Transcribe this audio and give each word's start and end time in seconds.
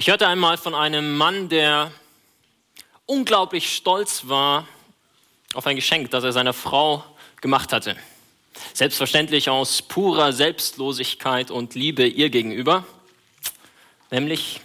Ich 0.00 0.08
hörte 0.08 0.26
einmal 0.26 0.56
von 0.56 0.74
einem 0.74 1.18
Mann, 1.18 1.50
der 1.50 1.92
unglaublich 3.04 3.76
stolz 3.76 4.28
war 4.28 4.66
auf 5.52 5.66
ein 5.66 5.76
Geschenk, 5.76 6.10
das 6.10 6.24
er 6.24 6.32
seiner 6.32 6.54
Frau 6.54 7.04
gemacht 7.42 7.70
hatte. 7.74 7.96
Selbstverständlich 8.72 9.50
aus 9.50 9.82
purer 9.82 10.32
Selbstlosigkeit 10.32 11.50
und 11.50 11.74
Liebe 11.74 12.06
ihr 12.06 12.30
gegenüber, 12.30 12.86
nämlich 14.10 14.62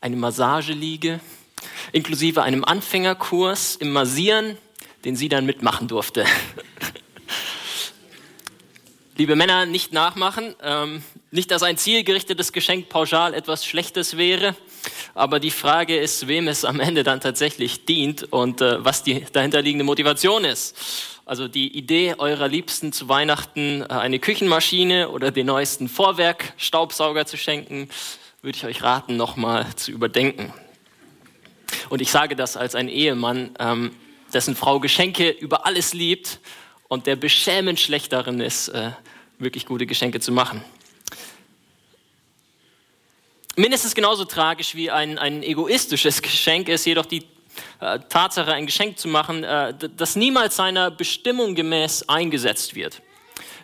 eine 0.00 0.16
Massageliege 0.16 1.20
inklusive 1.92 2.42
einem 2.42 2.64
Anfängerkurs 2.64 3.76
im 3.76 3.92
Massieren, 3.92 4.56
den 5.04 5.14
sie 5.14 5.28
dann 5.28 5.44
mitmachen 5.44 5.88
durfte. 5.88 6.24
Liebe 9.18 9.36
Männer, 9.36 9.66
nicht 9.66 9.92
nachmachen. 9.92 10.54
Ähm, 10.62 11.04
nicht, 11.34 11.50
dass 11.50 11.64
ein 11.64 11.76
zielgerichtetes 11.76 12.52
Geschenk 12.52 12.88
pauschal 12.88 13.34
etwas 13.34 13.66
Schlechtes 13.66 14.16
wäre, 14.16 14.54
aber 15.14 15.40
die 15.40 15.50
Frage 15.50 15.96
ist, 15.96 16.28
wem 16.28 16.46
es 16.46 16.64
am 16.64 16.78
Ende 16.78 17.02
dann 17.02 17.20
tatsächlich 17.20 17.84
dient 17.84 18.32
und 18.32 18.60
äh, 18.60 18.84
was 18.84 19.02
die 19.02 19.26
dahinterliegende 19.32 19.84
Motivation 19.84 20.44
ist. 20.44 20.76
Also 21.26 21.48
die 21.48 21.76
Idee 21.76 22.14
eurer 22.18 22.46
Liebsten 22.46 22.92
zu 22.92 23.08
Weihnachten 23.08 23.82
äh, 23.82 23.86
eine 23.86 24.20
Küchenmaschine 24.20 25.08
oder 25.08 25.32
den 25.32 25.46
neuesten 25.46 25.88
Vorwerk-Staubsauger 25.88 27.26
zu 27.26 27.36
schenken, 27.36 27.88
würde 28.42 28.56
ich 28.56 28.64
euch 28.64 28.82
raten, 28.84 29.16
nochmal 29.16 29.66
zu 29.74 29.90
überdenken. 29.90 30.52
Und 31.88 32.00
ich 32.00 32.12
sage 32.12 32.36
das 32.36 32.56
als 32.56 32.76
ein 32.76 32.88
Ehemann, 32.88 33.56
ähm, 33.58 33.90
dessen 34.32 34.54
Frau 34.54 34.78
Geschenke 34.78 35.30
über 35.30 35.66
alles 35.66 35.94
liebt 35.94 36.38
und 36.86 37.08
der 37.08 37.16
beschämend 37.16 37.80
schlecht 37.80 38.12
darin 38.12 38.38
ist, 38.38 38.68
äh, 38.68 38.92
wirklich 39.40 39.66
gute 39.66 39.86
Geschenke 39.86 40.20
zu 40.20 40.30
machen. 40.30 40.62
Mindestens 43.56 43.94
genauso 43.94 44.24
tragisch 44.24 44.74
wie 44.74 44.90
ein, 44.90 45.18
ein 45.18 45.42
egoistisches 45.42 46.22
Geschenk 46.22 46.68
ist 46.68 46.84
jedoch 46.86 47.06
die 47.06 47.24
äh, 47.80 48.00
Tatsache, 48.08 48.52
ein 48.52 48.66
Geschenk 48.66 48.98
zu 48.98 49.06
machen, 49.06 49.44
äh, 49.44 49.74
das 49.96 50.16
niemals 50.16 50.56
seiner 50.56 50.90
Bestimmung 50.90 51.54
gemäß 51.54 52.08
eingesetzt 52.08 52.74
wird. 52.74 53.00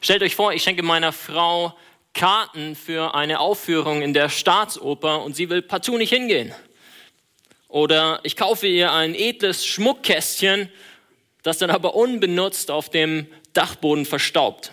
Stellt 0.01 0.23
euch 0.23 0.37
vor, 0.37 0.53
ich 0.53 0.63
schenke 0.63 0.83
meiner 0.83 1.13
Frau 1.13 1.77
Karten 2.15 2.77
für 2.77 3.15
eine 3.15 3.41
Aufführung 3.41 4.03
in 4.03 4.15
der 4.15 4.29
Staatsoper 4.29 5.23
und 5.23 5.37
sie 5.37 5.51
will 5.51 5.63
partout 5.63 5.99
nicht 5.99 6.11
hingehen. 6.11 6.55
Oder 7.69 8.21
ich 8.23 8.37
kaufe 8.37 8.67
ihr 8.67 8.93
ein 8.93 9.15
edles 9.15 9.65
Schmuckkästchen, 9.67 10.71
das 11.43 11.59
dann 11.59 11.71
aber 11.71 11.95
unbenutzt 11.95 12.71
auf 12.71 12.91
dem 12.91 13.27
Dachboden 13.53 14.07
verstaubt. 14.07 14.73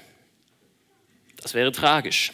Das 1.41 1.53
wäre 1.53 1.71
tragisch. 1.71 2.31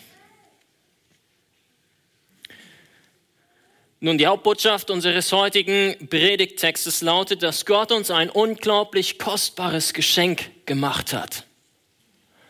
Nun, 4.06 4.18
die 4.18 4.28
Hauptbotschaft 4.28 4.92
unseres 4.92 5.32
heutigen 5.32 5.96
Predigttextes 6.10 7.02
lautet, 7.02 7.42
dass 7.42 7.66
Gott 7.66 7.90
uns 7.94 8.12
ein 8.12 8.30
unglaublich 8.30 9.18
kostbares 9.18 9.94
Geschenk 9.94 10.66
gemacht 10.66 11.14
hat. 11.14 11.46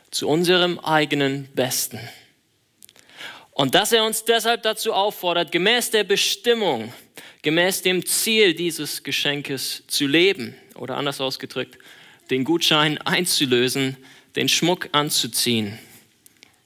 Zu 0.09 0.27
unserem 0.29 0.79
eigenen 0.79 1.47
Besten. 1.53 1.99
Und 3.51 3.75
dass 3.75 3.91
er 3.91 4.03
uns 4.03 4.25
deshalb 4.25 4.63
dazu 4.63 4.93
auffordert, 4.93 5.51
gemäß 5.51 5.91
der 5.91 6.03
Bestimmung, 6.03 6.91
gemäß 7.43 7.83
dem 7.83 8.03
Ziel 8.03 8.55
dieses 8.55 9.03
Geschenkes 9.03 9.83
zu 9.85 10.07
leben. 10.07 10.55
Oder 10.73 10.97
anders 10.97 11.21
ausgedrückt, 11.21 11.77
den 12.31 12.45
Gutschein 12.45 12.97
einzulösen, 12.97 13.97
den 14.35 14.49
Schmuck 14.49 14.89
anzuziehen. 14.91 15.78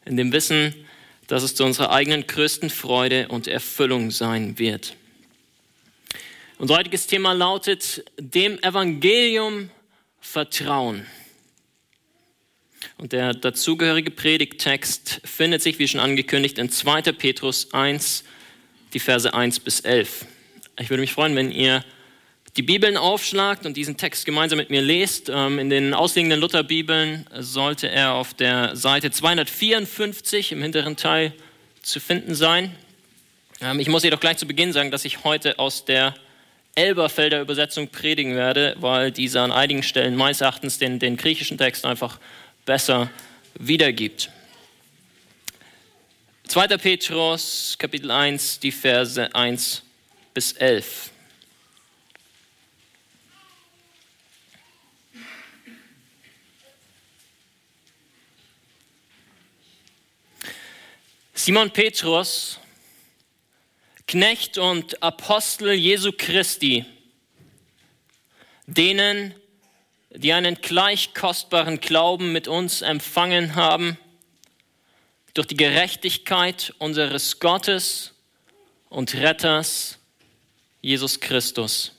In 0.05 0.15
dem 0.15 0.31
Wissen, 0.31 0.86
dass 1.27 1.43
es 1.43 1.55
zu 1.55 1.63
unserer 1.63 1.91
eigenen 1.91 2.25
größten 2.25 2.69
Freude 2.69 3.27
und 3.27 3.47
Erfüllung 3.47 4.11
sein 4.11 4.57
wird. 4.57 4.95
Unser 6.57 6.77
heutiges 6.77 7.05
Thema 7.05 7.33
lautet 7.33 8.03
dem 8.17 8.57
Evangelium 8.63 9.69
Vertrauen. 10.19 11.05
Und 12.97 13.11
der 13.11 13.33
dazugehörige 13.33 14.11
Predigttext 14.11 15.21
findet 15.23 15.61
sich, 15.61 15.77
wie 15.77 15.87
schon 15.87 15.99
angekündigt, 15.99 16.57
in 16.57 16.71
2. 16.71 17.03
Petrus 17.13 17.73
1, 17.73 18.23
die 18.93 18.99
Verse 18.99 19.31
1 19.31 19.59
bis 19.59 19.81
11. 19.81 20.25
Ich 20.79 20.89
würde 20.89 21.01
mich 21.01 21.13
freuen, 21.13 21.35
wenn 21.35 21.51
ihr 21.51 21.83
die 22.57 22.63
Bibeln 22.63 22.97
aufschlagt 22.97 23.67
und 23.67 23.77
diesen 23.77 23.97
Text 23.97 24.25
gemeinsam 24.25 24.57
mit 24.57 24.71
mir 24.71 24.81
lest. 24.81 25.29
Ähm, 25.29 25.59
in 25.59 25.69
den 25.69 25.93
ausliegenden 25.93 26.39
Lutherbibeln 26.39 27.27
sollte 27.37 27.87
er 27.89 28.13
auf 28.13 28.33
der 28.33 28.75
Seite 28.75 29.11
254 29.11 30.51
im 30.51 30.63
hinteren 30.63 30.97
Teil 30.97 31.33
zu 31.83 31.99
finden 31.99 32.33
sein. 32.33 32.75
Ähm, 33.61 33.79
ich 33.79 33.89
muss 33.89 34.03
jedoch 34.03 34.19
gleich 34.19 34.37
zu 34.37 34.47
Beginn 34.47 34.73
sagen, 34.73 34.89
dass 34.89 35.05
ich 35.05 35.23
heute 35.23 35.59
aus 35.59 35.85
der 35.85 36.15
Elberfelder 36.73 37.41
Übersetzung 37.41 37.89
predigen 37.89 38.35
werde, 38.35 38.75
weil 38.79 39.11
diese 39.11 39.41
an 39.41 39.51
einigen 39.51 39.83
Stellen 39.83 40.15
meines 40.15 40.41
Erachtens 40.41 40.79
den, 40.79 40.97
den 40.97 41.15
griechischen 41.15 41.59
Text 41.59 41.85
einfach 41.85 42.19
besser 42.65 43.09
wiedergibt. 43.59 44.31
2. 46.47 46.67
Petrus, 46.77 47.75
Kapitel 47.77 48.09
1, 48.09 48.59
die 48.59 48.71
Verse 48.71 49.35
1 49.35 49.83
bis 50.33 50.53
11. 50.53 51.11
Simon 61.39 61.69
Petrus, 61.69 62.59
Knecht 64.07 64.57
und 64.57 65.03
Apostel 65.03 65.71
Jesu 65.71 66.11
Christi, 66.11 66.83
denen, 68.65 69.35
die 70.09 70.33
einen 70.33 70.55
gleich 70.55 71.13
kostbaren 71.13 71.79
Glauben 71.79 72.31
mit 72.31 72.47
uns 72.47 72.81
empfangen 72.81 73.53
haben, 73.53 73.99
durch 75.35 75.45
die 75.45 75.55
Gerechtigkeit 75.55 76.73
unseres 76.79 77.39
Gottes 77.39 78.15
und 78.89 79.13
Retters 79.13 79.99
Jesus 80.81 81.19
Christus. 81.19 81.93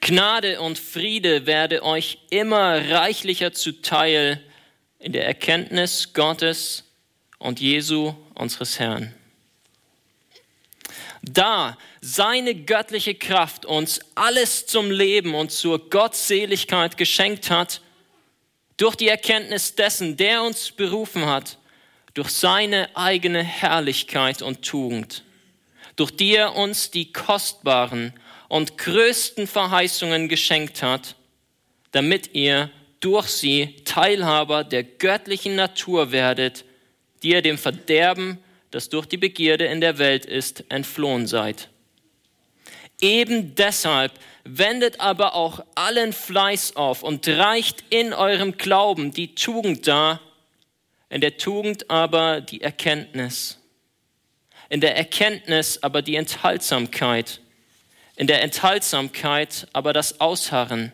Gnade 0.00 0.62
und 0.62 0.78
Friede 0.78 1.44
werde 1.44 1.82
euch 1.82 2.16
immer 2.30 2.90
reichlicher 2.90 3.52
zuteil 3.52 4.42
in 4.98 5.12
der 5.12 5.26
Erkenntnis 5.26 6.14
Gottes 6.14 6.84
und 7.40 7.58
Jesu, 7.58 8.14
unseres 8.34 8.78
Herrn. 8.78 9.12
Da 11.22 11.76
seine 12.00 12.54
göttliche 12.54 13.14
Kraft 13.14 13.66
uns 13.66 14.00
alles 14.14 14.66
zum 14.66 14.90
Leben 14.90 15.34
und 15.34 15.50
zur 15.50 15.90
Gottseligkeit 15.90 16.96
geschenkt 16.96 17.50
hat, 17.50 17.80
durch 18.76 18.94
die 18.94 19.08
Erkenntnis 19.08 19.74
dessen, 19.74 20.16
der 20.16 20.42
uns 20.42 20.70
berufen 20.70 21.26
hat, 21.26 21.58
durch 22.14 22.30
seine 22.30 22.88
eigene 22.94 23.42
Herrlichkeit 23.42 24.40
und 24.42 24.62
Tugend, 24.62 25.24
durch 25.96 26.10
die 26.10 26.36
er 26.36 26.56
uns 26.56 26.90
die 26.90 27.12
kostbaren 27.12 28.14
und 28.48 28.78
größten 28.78 29.46
Verheißungen 29.46 30.28
geschenkt 30.28 30.82
hat, 30.82 31.16
damit 31.92 32.34
ihr 32.34 32.70
durch 33.00 33.28
sie 33.28 33.76
Teilhaber 33.84 34.64
der 34.64 34.82
göttlichen 34.82 35.56
Natur 35.56 36.12
werdet, 36.12 36.64
die 37.22 37.30
ihr 37.30 37.42
dem 37.42 37.58
Verderben, 37.58 38.38
das 38.70 38.88
durch 38.88 39.06
die 39.06 39.16
Begierde 39.16 39.66
in 39.66 39.80
der 39.80 39.98
Welt 39.98 40.24
ist, 40.24 40.64
entflohen 40.68 41.26
seid. 41.26 41.68
Eben 43.00 43.54
deshalb 43.54 44.12
wendet 44.44 45.00
aber 45.00 45.34
auch 45.34 45.64
allen 45.74 46.12
Fleiß 46.12 46.76
auf 46.76 47.02
und 47.02 47.26
reicht 47.28 47.84
in 47.90 48.12
eurem 48.12 48.56
Glauben 48.56 49.12
die 49.12 49.34
Tugend 49.34 49.86
dar, 49.86 50.20
in 51.08 51.20
der 51.20 51.36
Tugend 51.36 51.90
aber 51.90 52.40
die 52.40 52.60
Erkenntnis, 52.60 53.58
in 54.68 54.80
der 54.80 54.96
Erkenntnis 54.96 55.82
aber 55.82 56.02
die 56.02 56.16
Enthaltsamkeit, 56.16 57.40
in 58.16 58.26
der 58.26 58.42
Enthaltsamkeit 58.42 59.66
aber 59.72 59.92
das 59.92 60.20
Ausharren, 60.20 60.92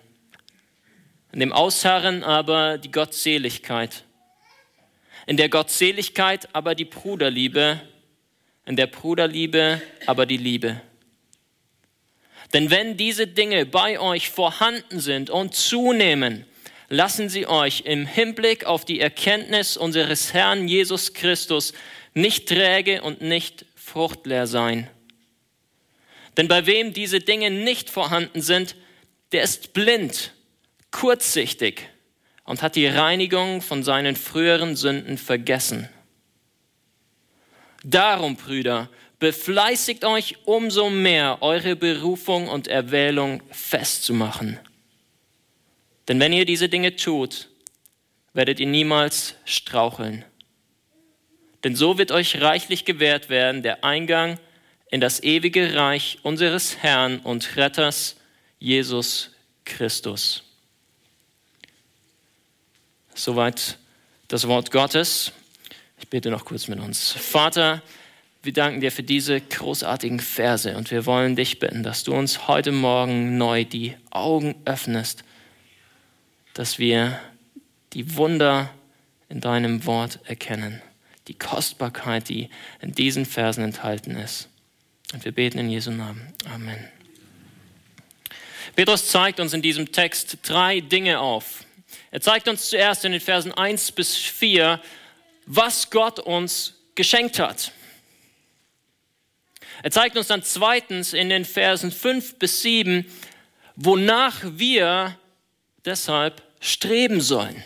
in 1.32 1.40
dem 1.40 1.52
Ausharren 1.52 2.24
aber 2.24 2.78
die 2.78 2.90
Gottseligkeit 2.90 4.05
in 5.26 5.36
der 5.36 5.48
Gottseligkeit 5.48 6.48
aber 6.54 6.74
die 6.74 6.84
Bruderliebe, 6.84 7.80
in 8.64 8.76
der 8.76 8.86
Bruderliebe 8.86 9.82
aber 10.06 10.24
die 10.24 10.36
Liebe. 10.36 10.80
Denn 12.52 12.70
wenn 12.70 12.96
diese 12.96 13.26
Dinge 13.26 13.66
bei 13.66 13.98
euch 13.98 14.30
vorhanden 14.30 15.00
sind 15.00 15.30
und 15.30 15.54
zunehmen, 15.54 16.46
lassen 16.88 17.28
sie 17.28 17.46
euch 17.46 17.82
im 17.84 18.06
Hinblick 18.06 18.64
auf 18.64 18.84
die 18.84 19.00
Erkenntnis 19.00 19.76
unseres 19.76 20.32
Herrn 20.32 20.68
Jesus 20.68 21.12
Christus 21.12 21.72
nicht 22.14 22.48
träge 22.48 23.02
und 23.02 23.20
nicht 23.20 23.66
fruchtleer 23.74 24.46
sein. 24.46 24.88
Denn 26.36 26.46
bei 26.46 26.66
wem 26.66 26.92
diese 26.92 27.18
Dinge 27.18 27.50
nicht 27.50 27.90
vorhanden 27.90 28.42
sind, 28.42 28.76
der 29.32 29.42
ist 29.42 29.72
blind, 29.72 30.32
kurzsichtig 30.92 31.88
und 32.46 32.62
hat 32.62 32.76
die 32.76 32.86
Reinigung 32.86 33.60
von 33.60 33.82
seinen 33.82 34.16
früheren 34.16 34.76
Sünden 34.76 35.18
vergessen. 35.18 35.88
Darum, 37.84 38.36
Brüder, 38.36 38.88
befleißigt 39.18 40.04
euch 40.04 40.36
umso 40.44 40.90
mehr, 40.90 41.38
eure 41.40 41.76
Berufung 41.76 42.48
und 42.48 42.68
Erwählung 42.68 43.42
festzumachen. 43.50 44.58
Denn 46.08 46.20
wenn 46.20 46.32
ihr 46.32 46.44
diese 46.44 46.68
Dinge 46.68 46.96
tut, 46.96 47.48
werdet 48.32 48.60
ihr 48.60 48.66
niemals 48.66 49.34
straucheln. 49.44 50.24
Denn 51.64 51.74
so 51.74 51.98
wird 51.98 52.12
euch 52.12 52.40
reichlich 52.40 52.84
gewährt 52.84 53.28
werden 53.28 53.62
der 53.62 53.82
Eingang 53.82 54.38
in 54.90 55.00
das 55.00 55.22
ewige 55.22 55.74
Reich 55.74 56.18
unseres 56.22 56.78
Herrn 56.78 57.18
und 57.20 57.56
Retters 57.56 58.16
Jesus 58.58 59.32
Christus. 59.64 60.45
Soweit 63.16 63.78
das 64.28 64.46
Wort 64.46 64.70
Gottes. 64.70 65.32
Ich 65.98 66.06
bete 66.08 66.30
noch 66.30 66.44
kurz 66.44 66.68
mit 66.68 66.78
uns. 66.78 67.12
Vater, 67.12 67.82
wir 68.42 68.52
danken 68.52 68.82
dir 68.82 68.92
für 68.92 69.02
diese 69.02 69.40
großartigen 69.40 70.20
Verse 70.20 70.76
und 70.76 70.90
wir 70.90 71.06
wollen 71.06 71.34
dich 71.34 71.58
bitten, 71.58 71.82
dass 71.82 72.04
du 72.04 72.14
uns 72.14 72.46
heute 72.46 72.72
Morgen 72.72 73.38
neu 73.38 73.64
die 73.64 73.96
Augen 74.10 74.54
öffnest, 74.66 75.24
dass 76.52 76.78
wir 76.78 77.18
die 77.94 78.16
Wunder 78.16 78.70
in 79.30 79.40
deinem 79.40 79.86
Wort 79.86 80.20
erkennen, 80.24 80.82
die 81.26 81.34
Kostbarkeit, 81.34 82.28
die 82.28 82.50
in 82.82 82.92
diesen 82.92 83.24
Versen 83.24 83.64
enthalten 83.64 84.14
ist. 84.16 84.50
Und 85.14 85.24
wir 85.24 85.32
beten 85.32 85.58
in 85.58 85.70
Jesu 85.70 85.90
Namen. 85.90 86.34
Amen. 86.52 86.86
Petrus 88.74 89.08
zeigt 89.08 89.40
uns 89.40 89.54
in 89.54 89.62
diesem 89.62 89.90
Text 89.90 90.38
drei 90.42 90.80
Dinge 90.80 91.18
auf. 91.18 91.65
Er 92.16 92.22
zeigt 92.22 92.48
uns 92.48 92.70
zuerst 92.70 93.04
in 93.04 93.12
den 93.12 93.20
Versen 93.20 93.52
1 93.52 93.92
bis 93.92 94.16
4, 94.16 94.80
was 95.44 95.90
Gott 95.90 96.18
uns 96.18 96.72
geschenkt 96.94 97.38
hat. 97.38 97.72
Er 99.82 99.90
zeigt 99.90 100.16
uns 100.16 100.28
dann 100.28 100.42
zweitens 100.42 101.12
in 101.12 101.28
den 101.28 101.44
Versen 101.44 101.92
5 101.92 102.38
bis 102.38 102.62
7, 102.62 103.04
wonach 103.74 104.40
wir 104.42 105.18
deshalb 105.84 106.42
streben 106.58 107.20
sollen. 107.20 107.62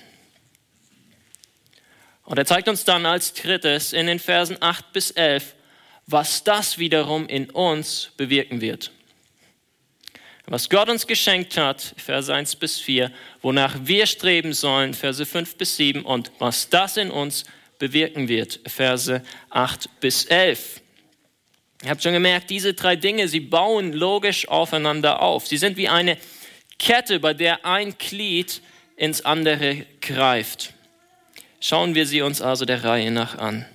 Und 2.25 2.37
er 2.37 2.45
zeigt 2.45 2.67
uns 2.67 2.83
dann 2.83 3.07
als 3.07 3.33
drittes 3.35 3.93
in 3.93 4.09
den 4.09 4.19
Versen 4.19 4.57
8 4.61 4.93
bis 4.93 5.13
11, 5.13 5.55
was 6.09 6.43
das 6.43 6.77
wiederum 6.77 7.29
in 7.29 7.51
uns 7.51 8.11
bewirken 8.17 8.61
wird. 8.61 8.91
Was 10.51 10.69
Gott 10.69 10.89
uns 10.89 11.07
geschenkt 11.07 11.57
hat, 11.57 11.95
Verse 11.97 12.35
1 12.35 12.57
bis 12.57 12.81
4, 12.81 13.13
wonach 13.41 13.77
wir 13.85 14.05
streben 14.07 14.53
sollen, 14.53 14.95
Verse 14.95 15.25
5 15.25 15.55
bis 15.55 15.77
7 15.77 16.03
und 16.05 16.33
was 16.41 16.69
das 16.69 16.97
in 16.97 17.13
uns 17.13 17.45
bewirken 17.79 18.27
wird, 18.27 18.59
Verse 18.67 19.23
8 19.51 20.01
bis 20.01 20.25
11. 20.25 20.81
Ihr 21.85 21.91
habt 21.91 22.03
schon 22.03 22.15
gemerkt, 22.15 22.51
diese 22.51 22.75
drei 22.75 22.97
Dinge, 22.97 23.29
sie 23.29 23.39
bauen 23.39 23.93
logisch 23.93 24.49
aufeinander 24.49 25.23
auf. 25.23 25.47
Sie 25.47 25.57
sind 25.57 25.77
wie 25.77 25.89
eine 25.89 26.19
Kette, 26.81 27.21
bei 27.21 27.33
der 27.33 27.65
ein 27.65 27.97
Glied 27.97 28.61
ins 28.97 29.25
andere 29.25 29.87
greift. 30.01 30.75
Schauen 31.61 31.95
wir 31.95 32.07
sie 32.07 32.23
uns 32.23 32.43
also 32.43 32.65
der 32.65 32.83
Reihe 32.83 33.13
nach 33.13 33.39
an. 33.39 33.67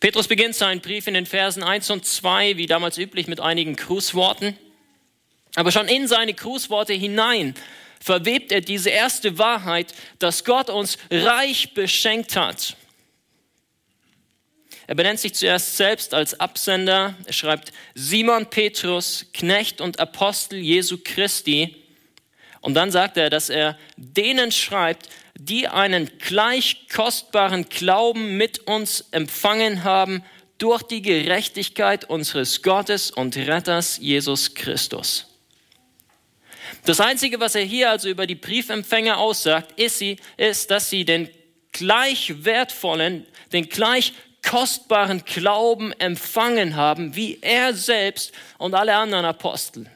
Petrus 0.00 0.28
beginnt 0.28 0.54
seinen 0.54 0.82
Brief 0.82 1.06
in 1.06 1.14
den 1.14 1.24
Versen 1.24 1.62
1 1.62 1.88
und 1.90 2.04
2, 2.04 2.58
wie 2.58 2.66
damals 2.66 2.98
üblich, 2.98 3.26
mit 3.26 3.40
einigen 3.40 3.74
Grußworten. 3.74 4.58
Aber 5.54 5.70
schon 5.70 5.88
in 5.88 6.08
seine 6.08 6.34
Grußworte 6.34 6.92
hinein 6.92 7.54
verwebt 8.00 8.52
er 8.52 8.60
diese 8.60 8.90
erste 8.90 9.38
Wahrheit, 9.38 9.94
dass 10.18 10.44
Gott 10.44 10.68
uns 10.68 10.98
reich 11.10 11.72
beschenkt 11.74 12.36
hat. 12.36 12.76
Er 14.86 14.94
benennt 14.94 15.20
sich 15.20 15.34
zuerst 15.34 15.76
selbst 15.76 16.12
als 16.12 16.38
Absender. 16.38 17.14
Er 17.24 17.32
schreibt 17.32 17.72
Simon 17.94 18.50
Petrus, 18.50 19.26
Knecht 19.32 19.80
und 19.80 19.98
Apostel 19.98 20.58
Jesu 20.58 20.98
Christi. 21.02 21.76
Und 22.60 22.74
dann 22.74 22.90
sagt 22.90 23.16
er, 23.16 23.30
dass 23.30 23.48
er 23.48 23.78
denen 23.96 24.52
schreibt, 24.52 25.08
die 25.36 25.68
einen 25.68 26.10
gleich 26.18 26.88
kostbaren 26.88 27.68
Glauben 27.68 28.36
mit 28.36 28.66
uns 28.66 29.06
empfangen 29.10 29.84
haben 29.84 30.22
durch 30.58 30.82
die 30.82 31.02
Gerechtigkeit 31.02 32.04
unseres 32.08 32.62
Gottes 32.62 33.10
und 33.10 33.36
Retters 33.36 33.98
Jesus 33.98 34.54
Christus. 34.54 35.33
Das 36.84 37.00
Einzige, 37.00 37.40
was 37.40 37.54
er 37.54 37.62
hier 37.62 37.90
also 37.90 38.08
über 38.08 38.26
die 38.26 38.34
Briefempfänger 38.34 39.16
aussagt, 39.16 39.78
ist, 39.78 39.98
sie, 39.98 40.18
ist 40.36 40.70
dass 40.70 40.90
sie 40.90 41.04
den 41.04 41.30
gleich 41.72 42.44
wertvollen, 42.44 43.26
den 43.52 43.68
gleich 43.68 44.12
kostbaren 44.46 45.24
Glauben 45.24 45.92
empfangen 45.92 46.76
haben, 46.76 47.16
wie 47.16 47.38
er 47.40 47.74
selbst 47.74 48.32
und 48.58 48.74
alle 48.74 48.94
anderen 48.94 49.24
Apostel. 49.24 49.86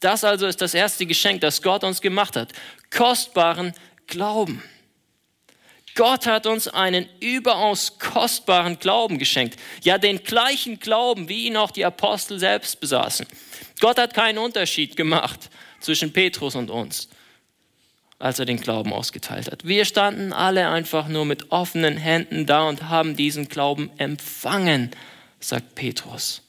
Das 0.00 0.24
also 0.24 0.46
ist 0.46 0.62
das 0.62 0.72
erste 0.72 1.04
Geschenk, 1.04 1.42
das 1.42 1.60
Gott 1.60 1.84
uns 1.84 2.00
gemacht 2.00 2.34
hat. 2.36 2.52
Kostbaren 2.90 3.74
Glauben. 4.06 4.62
Gott 5.94 6.26
hat 6.26 6.46
uns 6.46 6.68
einen 6.68 7.06
überaus 7.20 7.98
kostbaren 7.98 8.78
Glauben 8.78 9.18
geschenkt. 9.18 9.58
Ja, 9.82 9.98
den 9.98 10.24
gleichen 10.24 10.80
Glauben, 10.80 11.28
wie 11.28 11.46
ihn 11.46 11.58
auch 11.58 11.70
die 11.70 11.84
Apostel 11.84 12.38
selbst 12.38 12.80
besaßen. 12.80 13.26
Gott 13.80 13.98
hat 13.98 14.14
keinen 14.14 14.38
Unterschied 14.38 14.96
gemacht 14.96 15.50
zwischen 15.80 16.12
Petrus 16.12 16.54
und 16.54 16.70
uns, 16.70 17.08
als 18.18 18.38
er 18.38 18.44
den 18.44 18.60
Glauben 18.60 18.92
ausgeteilt 18.92 19.50
hat. 19.50 19.66
Wir 19.66 19.84
standen 19.84 20.32
alle 20.32 20.68
einfach 20.68 21.08
nur 21.08 21.24
mit 21.24 21.50
offenen 21.50 21.96
Händen 21.96 22.46
da 22.46 22.68
und 22.68 22.88
haben 22.88 23.16
diesen 23.16 23.48
Glauben 23.48 23.90
empfangen, 23.96 24.90
sagt 25.40 25.74
Petrus. 25.74 26.42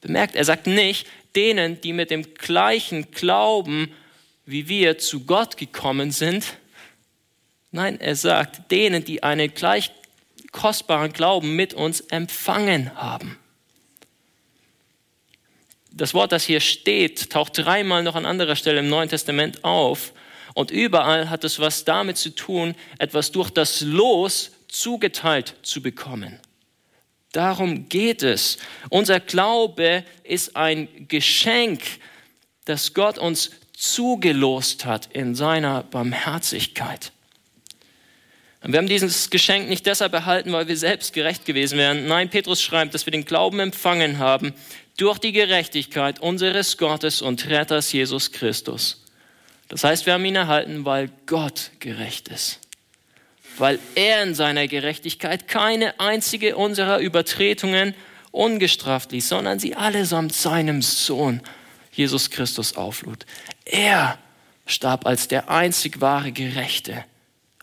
Bemerkt, 0.00 0.36
er 0.36 0.44
sagt 0.44 0.66
nicht, 0.66 1.06
denen, 1.34 1.80
die 1.80 1.92
mit 1.92 2.10
dem 2.10 2.34
gleichen 2.34 3.10
Glauben 3.10 3.92
wie 4.50 4.68
wir 4.68 4.98
zu 4.98 5.24
Gott 5.24 5.56
gekommen 5.56 6.10
sind. 6.10 6.44
Nein, 7.70 8.00
er 8.00 8.16
sagt 8.16 8.70
denen, 8.72 9.04
die 9.04 9.22
einen 9.22 9.54
gleich 9.54 9.92
kostbaren 10.50 11.12
Glauben 11.12 11.54
mit 11.54 11.72
uns 11.72 12.00
empfangen 12.00 12.94
haben. 12.96 13.38
Das 16.00 16.14
Wort, 16.14 16.32
das 16.32 16.44
hier 16.44 16.60
steht, 16.60 17.28
taucht 17.28 17.58
dreimal 17.58 18.02
noch 18.02 18.14
an 18.14 18.24
anderer 18.24 18.56
Stelle 18.56 18.78
im 18.78 18.88
Neuen 18.88 19.10
Testament 19.10 19.64
auf. 19.64 20.14
Und 20.54 20.70
überall 20.70 21.28
hat 21.28 21.44
es 21.44 21.60
was 21.60 21.84
damit 21.84 22.16
zu 22.16 22.34
tun, 22.34 22.74
etwas 22.98 23.32
durch 23.32 23.50
das 23.50 23.82
Los 23.82 24.52
zugeteilt 24.66 25.56
zu 25.60 25.82
bekommen. 25.82 26.40
Darum 27.32 27.90
geht 27.90 28.22
es. 28.22 28.56
Unser 28.88 29.20
Glaube 29.20 30.02
ist 30.24 30.56
ein 30.56 30.88
Geschenk, 31.08 31.82
das 32.64 32.94
Gott 32.94 33.18
uns 33.18 33.50
zugelost 33.74 34.86
hat 34.86 35.10
in 35.12 35.34
seiner 35.34 35.82
Barmherzigkeit. 35.82 37.12
Und 38.62 38.72
wir 38.72 38.78
haben 38.78 38.88
dieses 38.88 39.28
Geschenk 39.28 39.68
nicht 39.68 39.84
deshalb 39.84 40.14
erhalten, 40.14 40.52
weil 40.52 40.66
wir 40.66 40.76
selbst 40.78 41.12
gerecht 41.12 41.44
gewesen 41.44 41.76
wären. 41.76 42.06
Nein, 42.06 42.30
Petrus 42.30 42.62
schreibt, 42.62 42.94
dass 42.94 43.06
wir 43.06 43.10
den 43.10 43.26
Glauben 43.26 43.60
empfangen 43.60 44.18
haben 44.18 44.54
durch 45.00 45.18
die 45.18 45.32
Gerechtigkeit 45.32 46.20
unseres 46.20 46.76
Gottes 46.76 47.22
und 47.22 47.48
Retters 47.48 47.92
Jesus 47.92 48.32
Christus. 48.32 49.04
Das 49.68 49.84
heißt, 49.84 50.06
wir 50.06 50.14
haben 50.14 50.24
ihn 50.24 50.36
erhalten, 50.36 50.84
weil 50.84 51.10
Gott 51.26 51.70
gerecht 51.78 52.28
ist 52.28 52.60
weil 53.60 53.78
er 53.94 54.22
in 54.22 54.34
seiner 54.34 54.66
Gerechtigkeit 54.66 55.46
keine 55.46 56.00
einzige 56.00 56.56
unserer 56.56 56.98
Übertretungen 56.98 57.94
ungestraft 58.30 59.12
ließ, 59.12 59.28
sondern 59.28 59.58
sie 59.58 59.74
allesamt 59.74 60.32
seinem 60.32 60.82
Sohn 60.82 61.42
Jesus 61.92 62.30
Christus 62.30 62.76
auflud. 62.76 63.26
Er 63.64 64.18
starb 64.66 65.06
als 65.06 65.28
der 65.28 65.50
einzig 65.50 66.00
wahre 66.00 66.32
Gerechte 66.32 67.04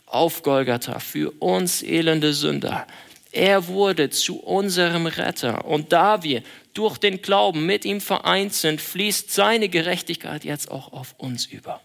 auf 0.05 0.43
Golgatha 0.43 0.99
für 0.99 1.31
uns 1.39 1.81
elende 1.81 2.33
Sünder. 2.33 2.85
Er 3.31 3.67
wurde 3.67 4.09
zu 4.09 4.39
unserem 4.39 5.05
Retter. 5.05 5.65
Und 5.65 5.93
da 5.93 6.23
wir 6.23 6.43
durch 6.77 6.97
den 6.97 7.21
Glauben 7.21 7.65
mit 7.65 7.85
ihm 7.85 8.01
vereint 8.01 8.53
sind, 8.53 8.81
fließt 8.81 9.31
seine 9.31 9.67
Gerechtigkeit 9.67 10.45
jetzt 10.45 10.69
auch 10.69 10.93
auf 10.93 11.15
uns 11.17 11.45
über. 11.45 11.81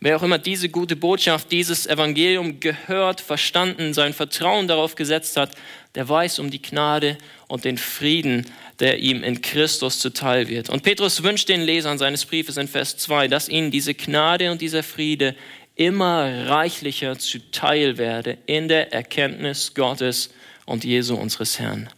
Wer 0.00 0.16
auch 0.16 0.22
immer 0.22 0.38
diese 0.38 0.68
gute 0.68 0.94
Botschaft, 0.94 1.50
dieses 1.50 1.86
Evangelium 1.86 2.60
gehört, 2.60 3.20
verstanden, 3.20 3.92
sein 3.92 4.14
Vertrauen 4.14 4.68
darauf 4.68 4.94
gesetzt 4.94 5.36
hat, 5.36 5.56
der 5.96 6.08
weiß 6.08 6.38
um 6.38 6.50
die 6.50 6.62
Gnade 6.62 7.18
und 7.48 7.64
den 7.64 7.78
Frieden, 7.78 8.46
der 8.78 9.00
ihm 9.00 9.24
in 9.24 9.42
Christus 9.42 9.98
zuteil 9.98 10.46
wird. 10.46 10.70
Und 10.70 10.84
Petrus 10.84 11.24
wünscht 11.24 11.48
den 11.48 11.62
Lesern 11.62 11.98
seines 11.98 12.24
Briefes 12.24 12.56
in 12.56 12.68
Vers 12.68 12.96
2, 12.96 13.26
dass 13.26 13.48
ihnen 13.48 13.72
diese 13.72 13.92
Gnade 13.92 14.52
und 14.52 14.60
dieser 14.60 14.84
Friede 14.84 15.34
immer 15.74 16.48
reichlicher 16.48 17.18
zuteil 17.18 17.98
werde 17.98 18.38
in 18.46 18.68
der 18.68 18.92
Erkenntnis 18.92 19.74
Gottes 19.74 20.30
und 20.68 20.84
Jesu 20.84 21.16
unseres 21.16 21.58
Herrn. 21.58 21.88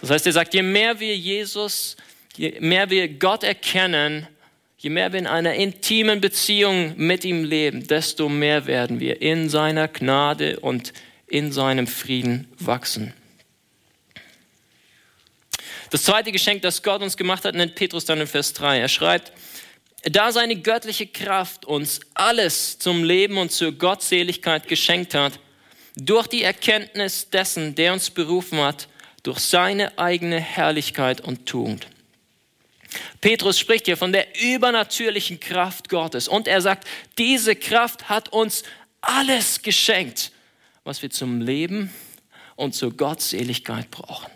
Das 0.00 0.10
heißt, 0.10 0.26
er 0.26 0.32
sagt, 0.32 0.54
je 0.54 0.62
mehr 0.62 1.00
wir 1.00 1.16
Jesus, 1.16 1.96
je 2.36 2.56
mehr 2.60 2.90
wir 2.90 3.08
Gott 3.08 3.42
erkennen, 3.42 4.28
je 4.76 4.90
mehr 4.90 5.12
wir 5.12 5.18
in 5.18 5.26
einer 5.26 5.54
intimen 5.54 6.20
Beziehung 6.20 6.94
mit 6.96 7.24
ihm 7.24 7.44
leben, 7.44 7.86
desto 7.86 8.28
mehr 8.28 8.66
werden 8.66 9.00
wir 9.00 9.22
in 9.22 9.48
seiner 9.48 9.88
Gnade 9.88 10.60
und 10.60 10.92
in 11.26 11.52
seinem 11.52 11.86
Frieden 11.86 12.46
wachsen. 12.58 13.14
Das 15.90 16.02
zweite 16.02 16.32
Geschenk, 16.32 16.60
das 16.62 16.82
Gott 16.82 17.02
uns 17.02 17.16
gemacht 17.16 17.44
hat, 17.44 17.54
nennt 17.54 17.74
Petrus 17.74 18.04
dann 18.04 18.20
in 18.20 18.26
Vers 18.26 18.52
3. 18.52 18.80
Er 18.80 18.88
schreibt, 18.88 19.32
da 20.02 20.32
seine 20.32 20.56
göttliche 20.56 21.06
Kraft 21.06 21.64
uns 21.64 22.00
alles 22.12 22.78
zum 22.78 23.04
Leben 23.04 23.38
und 23.38 23.52
zur 23.52 23.72
Gottseligkeit 23.72 24.68
geschenkt 24.68 25.14
hat, 25.14 25.38
durch 25.96 26.26
die 26.26 26.42
Erkenntnis 26.42 27.30
dessen, 27.30 27.74
der 27.74 27.92
uns 27.92 28.10
berufen 28.10 28.58
hat, 28.58 28.88
durch 29.22 29.38
seine 29.38 29.98
eigene 29.98 30.40
Herrlichkeit 30.40 31.20
und 31.20 31.46
Tugend. 31.46 31.86
Petrus 33.20 33.58
spricht 33.58 33.86
hier 33.86 33.96
von 33.96 34.12
der 34.12 34.26
übernatürlichen 34.40 35.40
Kraft 35.40 35.88
Gottes 35.88 36.28
und 36.28 36.46
er 36.46 36.60
sagt, 36.60 36.86
diese 37.18 37.56
Kraft 37.56 38.08
hat 38.08 38.28
uns 38.28 38.62
alles 39.00 39.62
geschenkt, 39.62 40.30
was 40.84 41.02
wir 41.02 41.10
zum 41.10 41.40
Leben 41.40 41.92
und 42.56 42.74
zur 42.74 42.96
Gottseligkeit 42.96 43.90
brauchen. 43.90 44.30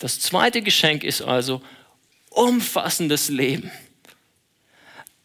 Das 0.00 0.18
zweite 0.18 0.62
Geschenk 0.62 1.04
ist 1.04 1.22
also 1.22 1.62
umfassendes 2.30 3.28
Leben. 3.28 3.70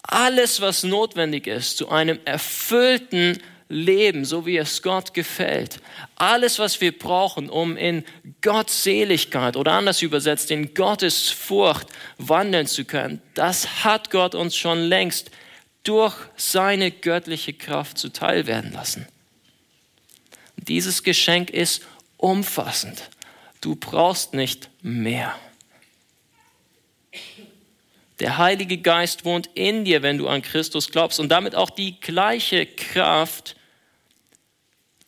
Alles, 0.03 0.62
was 0.62 0.84
notwendig 0.84 1.48
ist 1.48 1.77
zu 1.77 1.89
einem 1.89 2.20
erfüllten 2.25 3.41
Leben, 3.67 4.25
so 4.25 4.45
wie 4.45 4.57
es 4.57 4.81
Gott 4.81 5.13
gefällt. 5.13 5.79
Alles, 6.15 6.60
was 6.60 6.81
wir 6.81 6.98
brauchen, 6.98 7.50
um 7.50 7.77
in 7.77 8.03
Gottseligkeit 8.41 9.57
oder 9.57 9.74
anders 9.74 10.01
übersetzt 10.01 10.51
in 10.51 10.74
Gottes 10.74 11.31
Furcht 11.31 11.88
wandeln 12.17 12.67
zu 12.67 12.86
können, 12.86 13.22
das 13.34 13.84
hat 13.84 14.12
Gott 14.12 14.36
uns 14.36 14.55
schon 14.55 14.79
längst 14.79 15.31
durch 15.84 16.15
seine 16.36 16.91
göttliche 16.91 17.53
Kraft 17.53 17.98
zuteil 17.98 18.48
werden 18.48 18.74
lassen. 18.74 19.07
Dieses 20.57 21.03
Geschenk 21.03 21.50
ist 21.50 21.84
umfassend. 22.17 23.10
Du 23.62 23.75
brauchst 23.75 24.34
nicht 24.34 24.69
mehr. 24.81 25.36
Der 28.19 28.38
Heilige 28.38 28.77
Geist 28.77 29.25
wohnt 29.25 29.50
in 29.55 29.84
dir, 29.84 30.01
wenn 30.01 30.17
du 30.17 30.27
an 30.27 30.41
Christus 30.41 30.89
glaubst 30.89 31.19
und 31.19 31.29
damit 31.29 31.55
auch 31.55 31.69
die 31.69 32.00
gleiche 32.00 32.65
Kraft, 32.65 33.55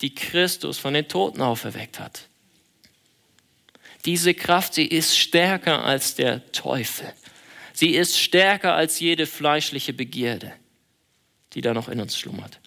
die 0.01 0.13
Christus 0.13 0.77
von 0.77 0.93
den 0.93 1.07
Toten 1.07 1.41
auferweckt 1.41 1.99
hat. 1.99 2.27
Diese 4.05 4.33
Kraft, 4.33 4.73
sie 4.73 4.85
ist 4.85 5.17
stärker 5.17 5.83
als 5.83 6.15
der 6.15 6.51
Teufel. 6.51 7.11
Sie 7.73 7.95
ist 7.95 8.19
stärker 8.19 8.73
als 8.73 8.99
jede 8.99 9.25
fleischliche 9.25 9.93
Begierde, 9.93 10.53
die 11.53 11.61
da 11.61 11.73
noch 11.73 11.89
in 11.89 12.01
uns 12.01 12.17
schlummert. 12.17 12.59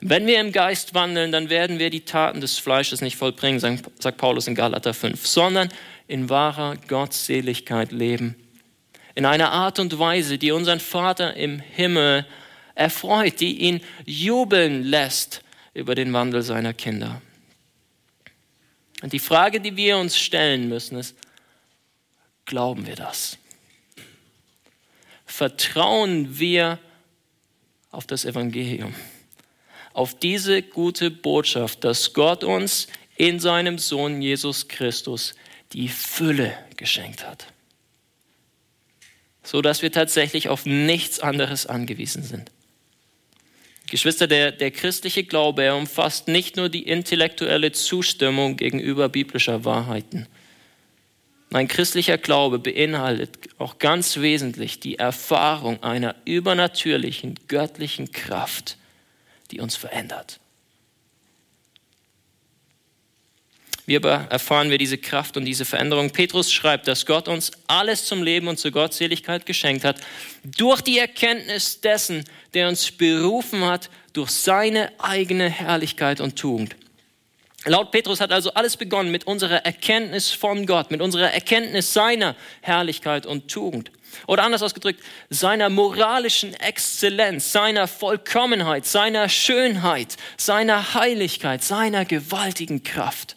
Wenn 0.00 0.26
wir 0.26 0.40
im 0.40 0.52
Geist 0.52 0.92
wandeln, 0.92 1.32
dann 1.32 1.48
werden 1.48 1.78
wir 1.78 1.88
die 1.88 2.04
Taten 2.04 2.42
des 2.42 2.58
Fleisches 2.58 3.00
nicht 3.00 3.16
vollbringen, 3.16 3.60
sagt 3.98 4.18
Paulus 4.18 4.46
in 4.46 4.54
Galater 4.54 4.92
5, 4.92 5.26
sondern 5.26 5.70
in 6.06 6.28
wahrer 6.28 6.76
Gottseligkeit 6.88 7.92
leben 7.92 8.36
in 9.16 9.24
einer 9.24 9.50
Art 9.50 9.78
und 9.78 9.98
Weise, 9.98 10.36
die 10.36 10.52
unseren 10.52 10.78
Vater 10.78 11.34
im 11.34 11.58
Himmel 11.58 12.26
erfreut, 12.74 13.40
die 13.40 13.60
ihn 13.60 13.80
jubeln 14.04 14.84
lässt 14.84 15.42
über 15.72 15.94
den 15.94 16.12
Wandel 16.12 16.42
seiner 16.42 16.74
Kinder. 16.74 17.22
Und 19.02 19.14
die 19.14 19.18
Frage, 19.18 19.60
die 19.60 19.76
wir 19.76 19.96
uns 19.96 20.18
stellen 20.18 20.68
müssen, 20.68 20.98
ist, 20.98 21.16
glauben 22.44 22.86
wir 22.86 22.94
das? 22.94 23.38
Vertrauen 25.24 26.38
wir 26.38 26.78
auf 27.90 28.06
das 28.06 28.26
Evangelium, 28.26 28.94
auf 29.94 30.18
diese 30.18 30.60
gute 30.60 31.10
Botschaft, 31.10 31.84
dass 31.84 32.12
Gott 32.12 32.44
uns 32.44 32.86
in 33.16 33.40
seinem 33.40 33.78
Sohn 33.78 34.20
Jesus 34.20 34.68
Christus 34.68 35.34
die 35.72 35.88
Fülle 35.88 36.52
geschenkt 36.76 37.26
hat 37.26 37.46
so 39.46 39.62
dass 39.62 39.80
wir 39.80 39.92
tatsächlich 39.92 40.48
auf 40.48 40.66
nichts 40.66 41.20
anderes 41.20 41.66
angewiesen 41.66 42.22
sind. 42.22 42.50
Geschwister, 43.88 44.26
der, 44.26 44.50
der 44.50 44.72
christliche 44.72 45.22
Glaube, 45.22 45.62
er 45.62 45.76
umfasst 45.76 46.26
nicht 46.26 46.56
nur 46.56 46.68
die 46.68 46.82
intellektuelle 46.82 47.70
Zustimmung 47.70 48.56
gegenüber 48.56 49.08
biblischer 49.08 49.64
Wahrheiten. 49.64 50.26
Mein 51.50 51.68
christlicher 51.68 52.18
Glaube 52.18 52.58
beinhaltet 52.58 53.38
auch 53.58 53.78
ganz 53.78 54.16
wesentlich 54.16 54.80
die 54.80 54.98
Erfahrung 54.98 55.80
einer 55.84 56.16
übernatürlichen, 56.24 57.38
göttlichen 57.46 58.10
Kraft, 58.10 58.76
die 59.52 59.60
uns 59.60 59.76
verändert. 59.76 60.40
Wie 63.86 63.94
aber 63.94 64.26
erfahren 64.30 64.68
wir 64.68 64.78
diese 64.78 64.98
Kraft 64.98 65.36
und 65.36 65.44
diese 65.44 65.64
Veränderung? 65.64 66.10
Petrus 66.10 66.52
schreibt, 66.52 66.88
dass 66.88 67.06
Gott 67.06 67.28
uns 67.28 67.52
alles 67.68 68.04
zum 68.04 68.24
Leben 68.24 68.48
und 68.48 68.58
zur 68.58 68.72
Gottseligkeit 68.72 69.46
geschenkt 69.46 69.84
hat, 69.84 70.00
durch 70.44 70.80
die 70.80 70.98
Erkenntnis 70.98 71.80
dessen, 71.80 72.24
der 72.52 72.66
uns 72.66 72.90
berufen 72.90 73.64
hat, 73.64 73.88
durch 74.12 74.30
seine 74.30 74.92
eigene 74.98 75.48
Herrlichkeit 75.48 76.20
und 76.20 76.36
Tugend. 76.36 76.74
Laut 77.64 77.92
Petrus 77.92 78.20
hat 78.20 78.32
also 78.32 78.52
alles 78.54 78.76
begonnen 78.76 79.12
mit 79.12 79.26
unserer 79.26 79.64
Erkenntnis 79.64 80.30
von 80.30 80.66
Gott, 80.66 80.90
mit 80.90 81.00
unserer 81.00 81.32
Erkenntnis 81.32 81.92
seiner 81.92 82.34
Herrlichkeit 82.62 83.24
und 83.24 83.48
Tugend. 83.48 83.92
Oder 84.26 84.44
anders 84.44 84.62
ausgedrückt, 84.62 85.00
seiner 85.30 85.68
moralischen 85.68 86.54
Exzellenz, 86.54 87.52
seiner 87.52 87.86
Vollkommenheit, 87.86 88.84
seiner 88.86 89.28
Schönheit, 89.28 90.16
seiner 90.36 90.94
Heiligkeit, 90.94 91.62
seiner 91.62 92.04
gewaltigen 92.04 92.82
Kraft. 92.82 93.36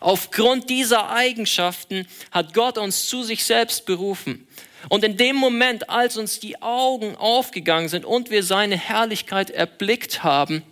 Aufgrund 0.00 0.70
dieser 0.70 1.10
Eigenschaften 1.10 2.06
hat 2.30 2.54
Gott 2.54 2.78
uns 2.78 3.06
zu 3.06 3.22
sich 3.22 3.44
selbst 3.44 3.84
berufen. 3.84 4.48
Und 4.88 5.04
in 5.04 5.18
dem 5.18 5.36
Moment, 5.36 5.90
als 5.90 6.16
uns 6.16 6.40
die 6.40 6.60
Augen 6.62 7.14
aufgegangen 7.16 7.90
sind 7.90 8.06
und 8.06 8.30
wir 8.30 8.42
seine 8.42 8.78
Herrlichkeit 8.78 9.50
erblickt 9.50 10.22
haben, 10.22 10.62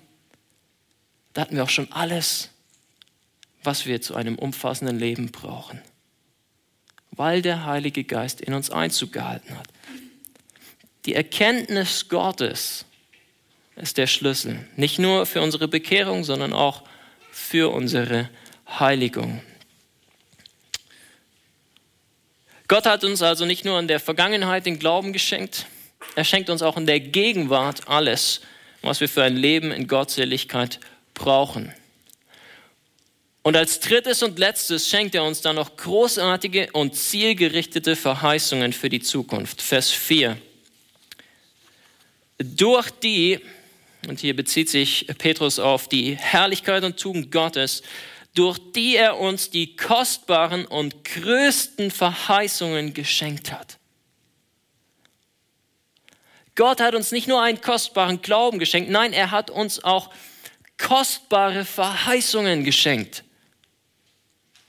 da 1.35 1.43
hatten 1.43 1.57
wir 1.57 1.63
auch 1.63 1.71
schon 1.71 1.93
alles, 1.93 2.51
was 3.63 3.85
wir 3.85 4.01
zu 4.01 4.15
einem 4.17 4.39
umfassenden 4.39 4.99
Leben 4.99 5.31
brauchen. 5.31 5.83
Weil 7.11 7.43
der 7.43 7.67
Heilige 7.67 8.05
Geist 8.05 8.41
in 8.41 8.55
uns 8.55 8.71
Einzug 8.71 9.13
gehalten 9.13 9.59
hat. 9.59 9.69
Die 11.05 11.15
Erkenntnis 11.15 12.09
Gottes 12.09 12.87
ist 13.77 13.99
der 13.99 14.07
Schlüssel. 14.07 14.67
Nicht 14.77 14.99
nur 14.99 15.27
für 15.27 15.43
unsere 15.43 15.69
Bekehrung, 15.69 16.25
sondern 16.25 16.55
auch 16.55 16.83
für 17.31 17.73
unsere 17.73 18.31
Heiligung. 18.69 19.43
Gott 22.69 22.85
hat 22.85 23.03
uns 23.03 23.23
also 23.23 23.47
nicht 23.47 23.65
nur 23.65 23.79
in 23.79 23.89
der 23.89 24.01
Vergangenheit 24.01 24.67
den 24.67 24.79
Glauben 24.79 25.13
geschenkt, 25.13 25.67
er 26.15 26.25
schenkt 26.25 26.51
uns 26.51 26.63
auch 26.63 26.77
in 26.77 26.87
der 26.87 27.01
Gegenwart 27.01 27.89
alles, 27.89 28.41
was 28.83 29.01
wir 29.01 29.09
für 29.09 29.23
ein 29.23 29.37
Leben 29.37 29.71
in 29.71 29.87
Gottseligkeit 29.87 30.81
brauchen. 31.15 31.73
Und 33.43 33.57
als 33.57 33.81
drittes 33.81 34.23
und 34.23 34.39
letztes 34.39 34.89
schenkt 34.89 35.15
er 35.15 35.25
uns 35.25 35.41
dann 35.41 35.57
noch 35.57 35.77
großartige 35.77 36.71
und 36.73 36.95
zielgerichtete 36.95 37.97
Verheißungen 37.97 38.73
für 38.73 38.89
die 38.89 39.01
Zukunft. 39.01 39.63
Vers 39.63 39.91
4. 39.91 40.37
Durch 42.39 42.91
die, 42.91 43.41
und 44.07 44.21
hier 44.21 44.37
bezieht 44.37 44.69
sich 44.69 45.07
Petrus 45.19 45.59
auf 45.59 45.89
die 45.89 46.17
Herrlichkeit 46.17 46.85
und 46.85 46.99
Tugend 46.99 47.33
Gottes, 47.33 47.83
durch 48.35 48.59
die 48.73 48.97
er 48.97 49.19
uns 49.19 49.51
die 49.51 49.77
kostbaren 49.77 50.65
und 50.65 51.05
größten 51.05 51.91
Verheißungen 51.91 52.95
geschenkt 52.95 53.53
hat. 53.53 53.79
Gott 56.55 56.81
hat 56.81 56.95
uns 56.95 57.13
nicht 57.13 57.29
nur 57.29 57.41
einen 57.41 57.61
kostbaren 57.61 58.21
Glauben 58.21 58.59
geschenkt, 58.59 58.91
nein, 58.91 59.13
er 59.13 59.31
hat 59.31 59.51
uns 59.51 59.83
auch 59.85 60.11
kostbare 60.77 61.65
Verheißungen 61.65 62.65
geschenkt, 62.65 63.25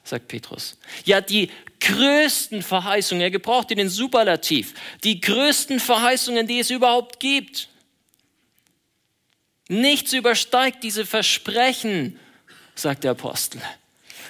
sagt 0.04 0.28
Petrus. 0.28 0.78
Ja, 1.06 1.22
die 1.22 1.50
größten 1.80 2.62
Verheißungen, 2.62 3.22
er 3.22 3.32
gebraucht 3.32 3.70
den 3.72 3.90
Superlativ, 3.90 4.74
die 5.04 5.22
größten 5.22 5.80
Verheißungen, 5.80 6.46
die 6.46 6.60
es 6.60 6.70
überhaupt 6.70 7.20
gibt. 7.20 7.70
Nichts 9.68 10.14
übersteigt 10.14 10.84
diese 10.84 11.06
Versprechen 11.06 12.20
sagt 12.82 13.04
der 13.04 13.12
Apostel. 13.12 13.62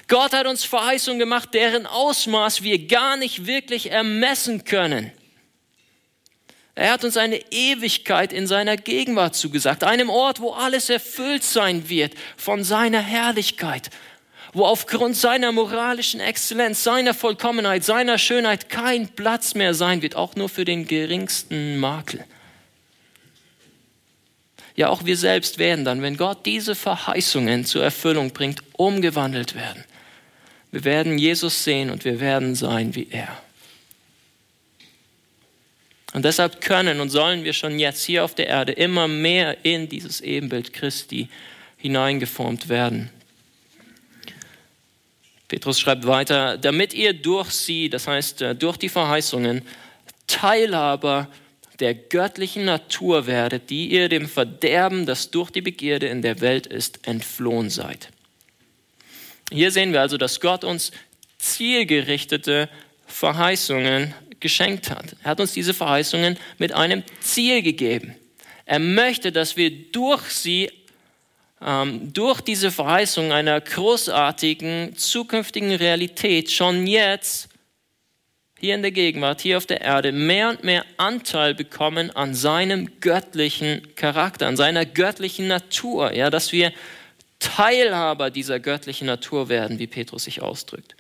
Gott 0.08 0.34
hat 0.34 0.48
uns 0.48 0.64
Verheißungen 0.64 1.20
gemacht, 1.20 1.54
deren 1.54 1.86
Ausmaß 1.86 2.64
wir 2.64 2.88
gar 2.88 3.16
nicht 3.16 3.46
wirklich 3.46 3.92
ermessen 3.92 4.64
können. 4.64 5.12
Er 6.74 6.94
hat 6.94 7.04
uns 7.04 7.18
eine 7.18 7.40
Ewigkeit 7.52 8.32
in 8.32 8.48
seiner 8.48 8.78
Gegenwart 8.78 9.36
zugesagt, 9.36 9.84
einem 9.84 10.10
Ort, 10.10 10.40
wo 10.40 10.52
alles 10.52 10.90
erfüllt 10.90 11.44
sein 11.44 11.90
wird 11.90 12.14
von 12.38 12.64
seiner 12.64 13.02
Herrlichkeit, 13.02 13.90
wo 14.54 14.66
aufgrund 14.66 15.18
seiner 15.18 15.52
moralischen 15.52 16.22
Exzellenz, 16.22 16.84
seiner 16.84 17.14
Vollkommenheit, 17.14 17.84
seiner 17.84 18.18
Schönheit 18.18 18.70
kein 18.70 19.10
Platz 19.10 19.56
mehr 19.56 19.74
sein 19.74 20.02
wird, 20.02 20.16
auch 20.16 20.36
nur 20.36 20.48
für 20.48 20.64
den 20.64 20.88
geringsten 20.88 21.78
Makel. 21.78 22.24
Ja, 24.80 24.88
auch 24.88 25.04
wir 25.04 25.18
selbst 25.18 25.58
werden 25.58 25.84
dann, 25.84 26.02
wenn 26.02 26.16
Gott 26.16 26.46
diese 26.46 26.74
Verheißungen 26.74 27.66
zur 27.66 27.84
Erfüllung 27.84 28.32
bringt, 28.32 28.64
umgewandelt 28.72 29.54
werden. 29.54 29.84
Wir 30.72 30.86
werden 30.86 31.18
Jesus 31.18 31.66
sehen 31.66 31.90
und 31.90 32.06
wir 32.06 32.22
werden 32.22 32.56
sein 32.56 32.96
wie 32.96 33.10
er. 33.12 33.28
Und 36.14 36.24
deshalb 36.24 36.62
können 36.62 37.02
und 37.02 37.10
sollen 37.10 37.44
wir 37.44 37.52
schon 37.52 37.78
jetzt 37.78 38.06
hier 38.06 38.24
auf 38.24 38.36
der 38.36 38.48
Erde 38.48 38.72
immer 38.72 39.10
mehr 39.10 39.66
in 39.66 39.90
dieses 39.90 40.22
Ebenbild 40.22 40.72
Christi 40.72 41.28
hineingeformt 41.76 42.70
werden. 42.70 43.10
Petrus 45.50 45.78
schreibt 45.78 46.08
weiter, 46.08 46.58
damit 46.58 46.94
ihr 46.94 47.12
durch 47.12 47.50
sie, 47.50 47.90
das 47.90 48.08
heißt 48.08 48.42
äh, 48.44 48.56
durch 48.56 48.78
die 48.78 48.88
Verheißungen, 48.88 49.62
Teilhaber 50.26 51.28
der 51.80 51.94
göttlichen 51.94 52.66
Natur 52.66 53.26
werdet, 53.26 53.70
die 53.70 53.88
ihr 53.88 54.10
dem 54.10 54.28
Verderben, 54.28 55.06
das 55.06 55.32
durch 55.32 55.50
die 55.50 55.62
Begierde 55.62 56.08
in 56.08 56.22
der 56.22 56.42
Welt 56.42 56.68
ist, 56.68 57.08
entflohen 57.08 57.70
seid. 57.70 58.10
Hier 59.52 59.72
sehen 59.72 59.94
wir 59.94 60.02
also, 60.02 60.18
dass 60.18 60.40
Gott 60.40 60.64
uns 60.64 60.92
zielgerichtete 61.38 62.70
Verheißungen 63.08 64.14
geschenkt 64.40 64.92
hat. 64.92 65.16
Er 65.24 65.32
hat 65.32 65.40
uns 65.40 65.54
diese 65.54 65.74
Verheißungen 65.74 66.38
mit 66.58 66.74
einem 66.74 67.04
Ziel 67.22 67.62
gegeben. 67.62 68.16
Er 68.66 68.80
möchte, 68.80 69.32
dass 69.32 69.58
wir 69.58 69.72
durch 69.92 70.24
sie, 70.30 70.72
ähm, 71.62 72.14
durch 72.14 72.42
diese 72.42 72.72
Verheißung 72.72 73.32
einer 73.32 73.60
großartigen 73.60 74.96
zukünftigen 74.96 75.74
Realität 75.74 76.52
schon 76.52 76.86
jetzt 76.86 77.49
hier 78.60 78.76
in 78.76 78.82
der 78.82 78.92
Gegenwart, 78.92 79.42
hier 79.42 79.58
auf 79.58 79.66
der 79.66 79.82
Erde, 79.82 80.12
mehr 80.12 80.50
und 80.50 80.64
mehr 80.64 80.86
Anteil 80.98 81.56
bekommen 81.56 82.12
an 82.12 82.36
seinem 82.36 83.00
göttlichen 83.00 83.96
Charakter, 83.96 84.48
an 84.48 84.58
seiner 84.58 84.86
göttlichen 84.86 85.48
Natur, 85.48 86.14
ja, 86.14 86.30
dass 86.30 86.52
wir 86.52 86.74
Teilhaber 87.40 88.30
dieser 88.32 88.60
göttlichen 88.60 89.08
Natur 89.08 89.48
werden, 89.48 89.80
wie 89.80 89.88
Petrus 89.88 90.26
sich 90.26 90.42
ausdrückt. 90.42 90.96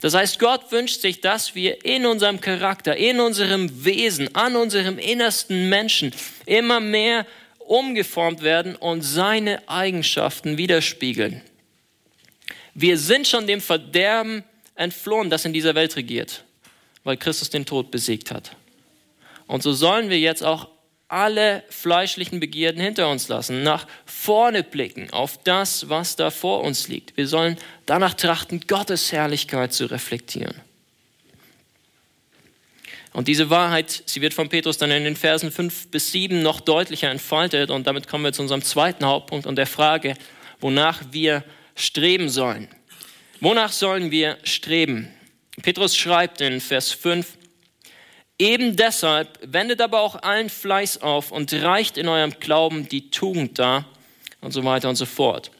Das 0.00 0.14
heißt, 0.14 0.38
Gott 0.38 0.70
wünscht 0.72 1.00
sich, 1.00 1.20
dass 1.20 1.54
wir 1.54 1.84
in 1.84 2.04
unserem 2.06 2.40
Charakter, 2.40 2.96
in 2.96 3.20
unserem 3.20 3.84
Wesen, 3.84 4.34
an 4.34 4.56
unserem 4.56 4.98
innersten 4.98 5.68
Menschen 5.68 6.12
immer 6.46 6.80
mehr 6.80 7.26
umgeformt 7.58 8.42
werden 8.42 8.76
und 8.76 9.02
seine 9.02 9.66
Eigenschaften 9.68 10.58
widerspiegeln. 10.58 11.40
Wir 12.74 12.98
sind 12.98 13.26
schon 13.26 13.46
dem 13.46 13.60
Verderben 13.60 14.44
entflohen, 14.74 15.30
das 15.30 15.44
in 15.44 15.52
dieser 15.52 15.74
Welt 15.74 15.96
regiert, 15.96 16.43
weil 17.04 17.16
Christus 17.16 17.50
den 17.50 17.66
Tod 17.66 17.90
besiegt 17.90 18.30
hat. 18.30 18.56
Und 19.46 19.62
so 19.62 19.72
sollen 19.72 20.10
wir 20.10 20.18
jetzt 20.18 20.42
auch 20.42 20.68
alle 21.08 21.62
fleischlichen 21.68 22.40
Begierden 22.40 22.80
hinter 22.80 23.08
uns 23.08 23.28
lassen, 23.28 23.62
nach 23.62 23.86
vorne 24.06 24.62
blicken 24.62 25.10
auf 25.10 25.38
das, 25.44 25.88
was 25.88 26.16
da 26.16 26.30
vor 26.30 26.62
uns 26.62 26.88
liegt. 26.88 27.16
Wir 27.16 27.28
sollen 27.28 27.56
danach 27.86 28.14
trachten, 28.14 28.62
Gottes 28.66 29.12
Herrlichkeit 29.12 29.72
zu 29.72 29.86
reflektieren. 29.86 30.54
Und 33.12 33.28
diese 33.28 33.48
Wahrheit, 33.48 34.02
sie 34.06 34.20
wird 34.22 34.34
von 34.34 34.48
Petrus 34.48 34.76
dann 34.76 34.90
in 34.90 35.04
den 35.04 35.14
Versen 35.14 35.52
5 35.52 35.92
bis 35.92 36.10
7 36.10 36.42
noch 36.42 36.60
deutlicher 36.60 37.10
entfaltet. 37.10 37.70
Und 37.70 37.86
damit 37.86 38.08
kommen 38.08 38.24
wir 38.24 38.32
zu 38.32 38.42
unserem 38.42 38.62
zweiten 38.62 39.04
Hauptpunkt 39.04 39.46
und 39.46 39.54
der 39.54 39.68
Frage, 39.68 40.16
wonach 40.60 41.00
wir 41.12 41.44
streben 41.76 42.28
sollen. 42.28 42.66
Wonach 43.40 43.70
sollen 43.70 44.10
wir 44.10 44.36
streben? 44.42 45.13
Petrus 45.62 45.96
schreibt 45.96 46.40
in 46.40 46.60
Vers 46.60 46.92
5, 46.92 47.38
Eben 48.38 48.74
deshalb 48.74 49.38
wendet 49.42 49.80
aber 49.80 50.00
auch 50.00 50.16
allen 50.22 50.50
Fleiß 50.50 51.02
auf 51.02 51.30
und 51.30 51.52
reicht 51.52 51.96
in 51.96 52.08
eurem 52.08 52.32
Glauben 52.40 52.88
die 52.88 53.10
Tugend 53.10 53.58
dar 53.60 53.84
und 54.40 54.52
so 54.52 54.64
weiter 54.64 54.88
und 54.88 54.96
so 54.96 55.06
fort. 55.06 55.52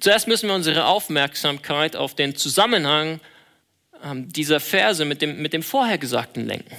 Zuerst 0.00 0.28
müssen 0.28 0.48
wir 0.48 0.54
unsere 0.54 0.86
Aufmerksamkeit 0.86 1.94
auf 1.94 2.14
den 2.14 2.36
Zusammenhang 2.36 3.20
ähm, 4.02 4.32
dieser 4.32 4.60
Verse 4.60 5.04
mit 5.04 5.20
dem, 5.20 5.42
mit 5.42 5.52
dem 5.52 5.62
Vorhergesagten 5.62 6.46
lenken. 6.46 6.74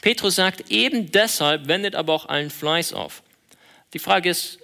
Petrus 0.00 0.36
sagt, 0.36 0.70
eben 0.70 1.10
deshalb 1.12 1.68
wendet 1.68 1.94
aber 1.96 2.14
auch 2.14 2.26
allen 2.26 2.50
Fleiß 2.50 2.94
auf. 2.94 3.22
Die 3.92 3.98
Frage 3.98 4.30
ist, 4.30 4.58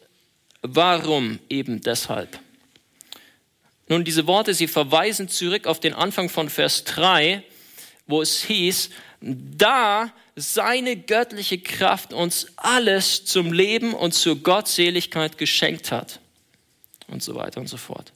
warum 0.62 1.38
eben 1.50 1.82
deshalb? 1.82 2.38
Nun, 3.92 4.04
diese 4.04 4.26
Worte, 4.26 4.54
sie 4.54 4.68
verweisen 4.68 5.28
zurück 5.28 5.66
auf 5.66 5.78
den 5.78 5.92
Anfang 5.92 6.30
von 6.30 6.48
Vers 6.48 6.84
3, 6.84 7.42
wo 8.06 8.22
es 8.22 8.42
hieß, 8.42 8.88
da 9.20 10.10
seine 10.34 10.96
göttliche 10.96 11.58
Kraft 11.58 12.14
uns 12.14 12.46
alles 12.56 13.26
zum 13.26 13.52
Leben 13.52 13.92
und 13.92 14.12
zur 14.12 14.36
Gottseligkeit 14.36 15.36
geschenkt 15.36 15.92
hat. 15.92 16.20
Und 17.06 17.22
so 17.22 17.34
weiter 17.34 17.60
und 17.60 17.66
so 17.66 17.76
fort. 17.76 18.14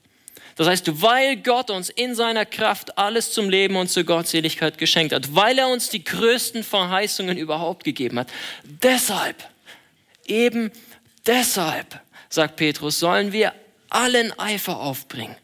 Das 0.55 0.67
heißt, 0.67 1.03
weil 1.03 1.37
Gott 1.37 1.69
uns 1.69 1.91
in 1.91 2.15
seiner 2.15 2.47
Kraft 2.47 2.97
alles 2.97 3.33
zum 3.33 3.51
Leben 3.51 3.77
und 3.77 3.89
zur 3.89 4.05
Gottseligkeit 4.05 4.79
geschenkt 4.79 5.13
hat, 5.13 5.35
weil 5.35 5.59
er 5.59 5.69
uns 5.69 5.91
die 5.91 6.03
größten 6.03 6.65
Verheißungen 6.65 7.37
überhaupt 7.37 7.85
gegeben 7.85 8.19
hat, 8.19 8.29
deshalb, 8.65 9.47
eben 10.27 10.73
deshalb, 11.27 12.01
sagt 12.31 12.57
Petrus, 12.57 12.99
sollen 12.99 13.33
wir 13.33 13.53
allen 13.91 14.33
Eifer 14.39 14.81
aufbringen. 14.81 15.37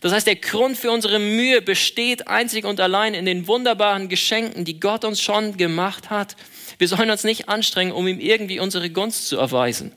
Das 0.00 0.12
heißt, 0.12 0.26
der 0.26 0.36
Grund 0.36 0.76
für 0.76 0.90
unsere 0.90 1.18
Mühe 1.18 1.62
besteht 1.62 2.28
einzig 2.28 2.64
und 2.64 2.80
allein 2.80 3.14
in 3.14 3.24
den 3.24 3.46
wunderbaren 3.46 4.08
Geschenken, 4.08 4.64
die 4.64 4.78
Gott 4.78 5.04
uns 5.04 5.20
schon 5.20 5.56
gemacht 5.56 6.10
hat. 6.10 6.36
Wir 6.78 6.88
sollen 6.88 7.10
uns 7.10 7.24
nicht 7.24 7.48
anstrengen, 7.48 7.92
um 7.92 8.06
ihm 8.06 8.20
irgendwie 8.20 8.60
unsere 8.60 8.90
Gunst 8.90 9.28
zu 9.28 9.38
erweisen, 9.38 9.92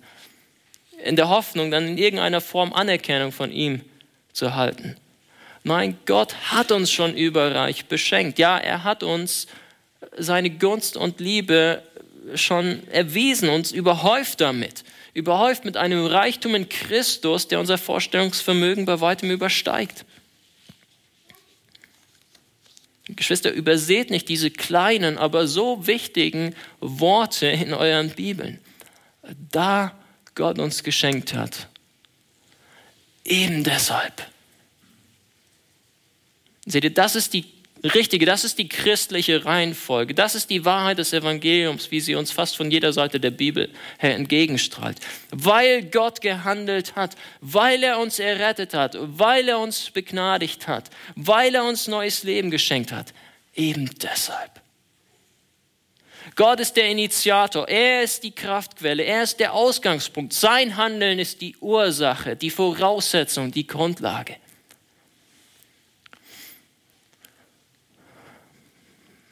in 1.03 1.15
der 1.15 1.29
Hoffnung, 1.29 1.71
dann 1.71 1.87
in 1.87 1.97
irgendeiner 1.97 2.41
Form 2.41 2.73
Anerkennung 2.73 3.31
von 3.31 3.51
ihm 3.51 3.81
zu 4.31 4.45
erhalten. 4.45 4.95
Nein, 5.63 5.97
Gott 6.05 6.33
hat 6.51 6.71
uns 6.71 6.91
schon 6.91 7.15
überreich 7.15 7.85
beschenkt. 7.85 8.39
Ja, 8.39 8.57
er 8.57 8.85
hat 8.85 9.03
uns 9.03 9.47
seine 10.17 10.49
Gunst 10.49 10.95
und 10.95 11.19
Liebe 11.19 11.83
schon 12.35 12.87
erwiesen, 12.89 13.49
uns 13.49 13.71
überhäuft 13.71 14.39
damit 14.39 14.83
überhäuft 15.19 15.65
mit 15.65 15.77
einem 15.77 16.05
Reichtum 16.05 16.55
in 16.55 16.69
Christus, 16.69 17.47
der 17.47 17.59
unser 17.59 17.77
Vorstellungsvermögen 17.77 18.85
bei 18.85 18.99
weitem 19.01 19.29
übersteigt. 19.29 20.05
Geschwister, 23.07 23.51
überseht 23.51 24.11
nicht 24.11 24.29
diese 24.29 24.51
kleinen, 24.51 25.17
aber 25.17 25.47
so 25.47 25.87
wichtigen 25.87 26.55
Worte 26.79 27.47
in 27.47 27.73
euren 27.73 28.11
Bibeln. 28.11 28.59
Da 29.51 29.97
Gott 30.35 30.59
uns 30.59 30.83
geschenkt 30.83 31.33
hat. 31.33 31.67
Eben 33.25 33.63
deshalb. 33.63 34.25
Seht 36.65 36.83
ihr, 36.83 36.93
das 36.93 37.15
ist 37.15 37.33
die 37.33 37.45
Richtige, 37.83 38.25
das 38.25 38.43
ist 38.43 38.57
die 38.57 38.67
christliche 38.67 39.45
Reihenfolge. 39.45 40.13
Das 40.13 40.35
ist 40.35 40.49
die 40.49 40.65
Wahrheit 40.65 40.97
des 40.97 41.13
Evangeliums, 41.13 41.91
wie 41.91 42.01
sie 42.01 42.15
uns 42.15 42.29
fast 42.31 42.57
von 42.57 42.69
jeder 42.71 42.91
Seite 42.91 43.21
der 43.21 43.31
Bibel 43.31 43.69
her 43.97 44.15
entgegenstrahlt. 44.15 44.97
Weil 45.31 45.83
Gott 45.83 46.19
gehandelt 46.19 46.97
hat, 46.97 47.15
weil 47.39 47.81
er 47.83 47.99
uns 47.99 48.19
errettet 48.19 48.73
hat, 48.73 48.97
weil 48.99 49.47
er 49.47 49.59
uns 49.59 49.91
begnadigt 49.91 50.67
hat, 50.67 50.89
weil 51.15 51.55
er 51.55 51.63
uns 51.63 51.87
neues 51.87 52.23
Leben 52.23 52.51
geschenkt 52.51 52.91
hat. 52.91 53.13
Eben 53.55 53.89
deshalb. 54.01 54.61
Gott 56.35 56.59
ist 56.59 56.73
der 56.73 56.89
Initiator, 56.89 57.67
er 57.67 58.03
ist 58.03 58.23
die 58.23 58.31
Kraftquelle, 58.31 59.03
er 59.03 59.23
ist 59.23 59.39
der 59.39 59.53
Ausgangspunkt. 59.53 60.33
Sein 60.33 60.75
Handeln 60.75 61.17
ist 61.17 61.41
die 61.41 61.55
Ursache, 61.57 62.35
die 62.35 62.49
Voraussetzung, 62.49 63.51
die 63.51 63.65
Grundlage. 63.65 64.35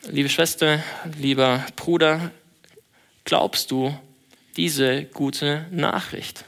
Liebe 0.10 0.30
Schwester, 0.30 0.82
lieber 1.18 1.66
Bruder, 1.76 2.32
glaubst 3.26 3.72
du 3.72 3.98
diese 4.56 5.04
gute 5.04 5.66
Nachricht? 5.70 6.46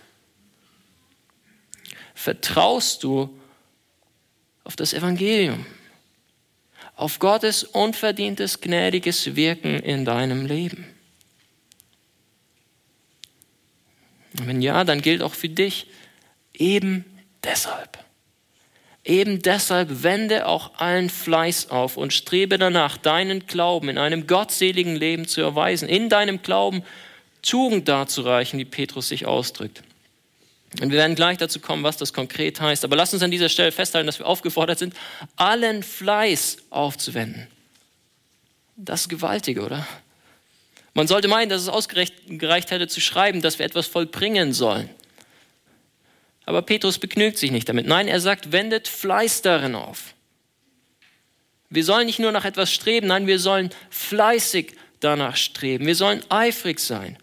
Vertraust 2.16 3.04
du 3.04 3.38
auf 4.64 4.78
das 4.78 4.94
Evangelium, 4.94 5.66
auf 6.96 7.20
Gottes 7.20 7.64
unverdientes, 7.66 8.62
gnädiges 8.62 9.36
Wirken 9.36 9.80
in 9.80 10.06
deinem 10.06 10.46
Leben? 10.46 10.88
wenn 14.32 14.62
ja, 14.62 14.84
dann 14.86 15.02
gilt 15.02 15.22
auch 15.22 15.34
für 15.34 15.50
dich 15.50 15.88
eben 16.54 17.04
deshalb. 17.44 17.98
Eben 19.06 19.42
deshalb 19.42 20.04
wende 20.04 20.46
auch 20.46 20.78
allen 20.78 21.10
Fleiß 21.10 21.70
auf 21.70 21.98
und 21.98 22.14
strebe 22.14 22.58
danach, 22.58 22.98
deinen 22.98 23.48
Glauben 23.48 23.90
in 23.90 23.98
einem 23.98 24.28
gottseligen 24.28 24.96
Leben 24.96 25.28
zu 25.28 25.42
erweisen, 25.42 25.88
in 25.88 26.10
deinem 26.10 26.42
Glauben 26.42 26.84
Tugend 27.42 27.88
darzureichen, 27.88 28.60
wie 28.60 28.66
Petrus 28.66 29.08
sich 29.08 29.26
ausdrückt. 29.26 29.82
Und 30.82 30.92
wir 30.92 31.00
werden 31.00 31.16
gleich 31.16 31.38
dazu 31.38 31.60
kommen, 31.60 31.84
was 31.84 31.98
das 31.98 32.14
konkret 32.14 32.62
heißt. 32.62 32.84
Aber 32.84 32.96
lasst 32.96 33.14
uns 33.14 33.24
an 33.24 33.32
dieser 33.32 33.50
Stelle 33.50 33.72
festhalten, 33.72 34.06
dass 34.06 34.20
wir 34.20 34.28
aufgefordert 34.28 34.78
sind, 34.78 34.94
allen 35.36 35.82
Fleiß 35.82 36.58
aufzuwenden. 36.70 37.48
Das 38.76 39.02
ist 39.02 39.10
gewaltig, 39.10 39.60
oder? 39.60 39.88
Man 40.94 41.08
sollte 41.08 41.28
meinen, 41.28 41.50
dass 41.50 41.62
es 41.62 41.70
ausgereicht 41.70 42.72
hätte 42.72 42.88
zu 42.88 43.02
schreiben, 43.02 43.42
dass 43.42 43.58
wir 43.58 43.66
etwas 43.66 43.88
vollbringen 43.88 44.54
sollen. 44.54 44.90
Aber 46.50 46.64
Petrus 46.64 46.98
begnügt 46.98 47.38
sich 47.38 47.52
nicht 47.52 47.70
damit. 47.70 47.86
Nein, 47.86 48.08
er 48.08 48.20
sagt, 48.20 48.52
wendet 48.52 48.88
Fleiß 48.88 49.44
darin 49.44 49.76
auf. 49.76 50.16
Wir 51.70 51.84
sollen 51.84 52.08
nicht 52.08 52.18
nur 52.18 52.32
nach 52.32 52.44
etwas 52.44 52.74
streben, 52.74 53.06
nein, 53.06 53.28
wir 53.28 53.38
sollen 53.38 53.70
fleißig 53.92 54.74
danach 55.00 55.36
streben. 55.36 55.86
Wir 55.86 55.94
sollen 55.94 56.24
eifrig 56.30 56.80
sein. 56.80 57.20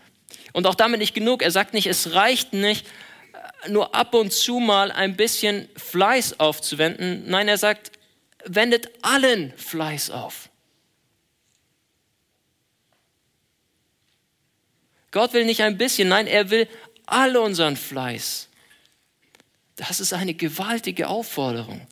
Und 0.52 0.68
auch 0.68 0.76
damit 0.76 1.00
nicht 1.00 1.12
genug. 1.12 1.42
Er 1.42 1.50
sagt 1.50 1.74
nicht, 1.74 1.88
es 1.88 2.12
reicht 2.12 2.52
nicht, 2.52 2.86
nur 3.66 3.96
ab 3.96 4.14
und 4.14 4.32
zu 4.32 4.60
mal 4.60 4.92
ein 4.92 5.16
bisschen 5.16 5.68
Fleiß 5.74 6.38
aufzuwenden. 6.38 7.24
Nein, 7.26 7.48
er 7.48 7.58
sagt, 7.58 7.90
wendet 8.44 8.92
allen 9.02 9.52
Fleiß 9.56 10.10
auf. 10.10 10.50
Gott 15.10 15.32
will 15.32 15.46
nicht 15.46 15.64
ein 15.64 15.76
bisschen, 15.76 16.10
nein, 16.10 16.28
er 16.28 16.48
will 16.50 16.68
all 17.06 17.36
unseren 17.36 17.76
Fleiß. 17.76 18.45
Das 19.76 20.00
ist 20.00 20.12
eine 20.12 20.34
gewaltige 20.34 21.08
Aufforderung. 21.08 21.86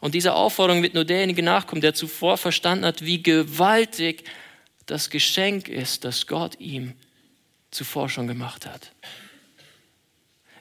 Und 0.00 0.14
dieser 0.14 0.34
Aufforderung 0.34 0.82
wird 0.82 0.94
nur 0.94 1.04
derjenige 1.04 1.42
nachkommen, 1.42 1.80
der 1.80 1.94
zuvor 1.94 2.36
verstanden 2.36 2.84
hat, 2.84 3.04
wie 3.04 3.22
gewaltig 3.22 4.24
das 4.86 5.10
Geschenk 5.10 5.68
ist, 5.68 6.04
das 6.04 6.26
Gott 6.26 6.58
ihm 6.60 6.94
zuvor 7.70 8.08
schon 8.08 8.26
gemacht 8.26 8.66
hat. 8.66 8.92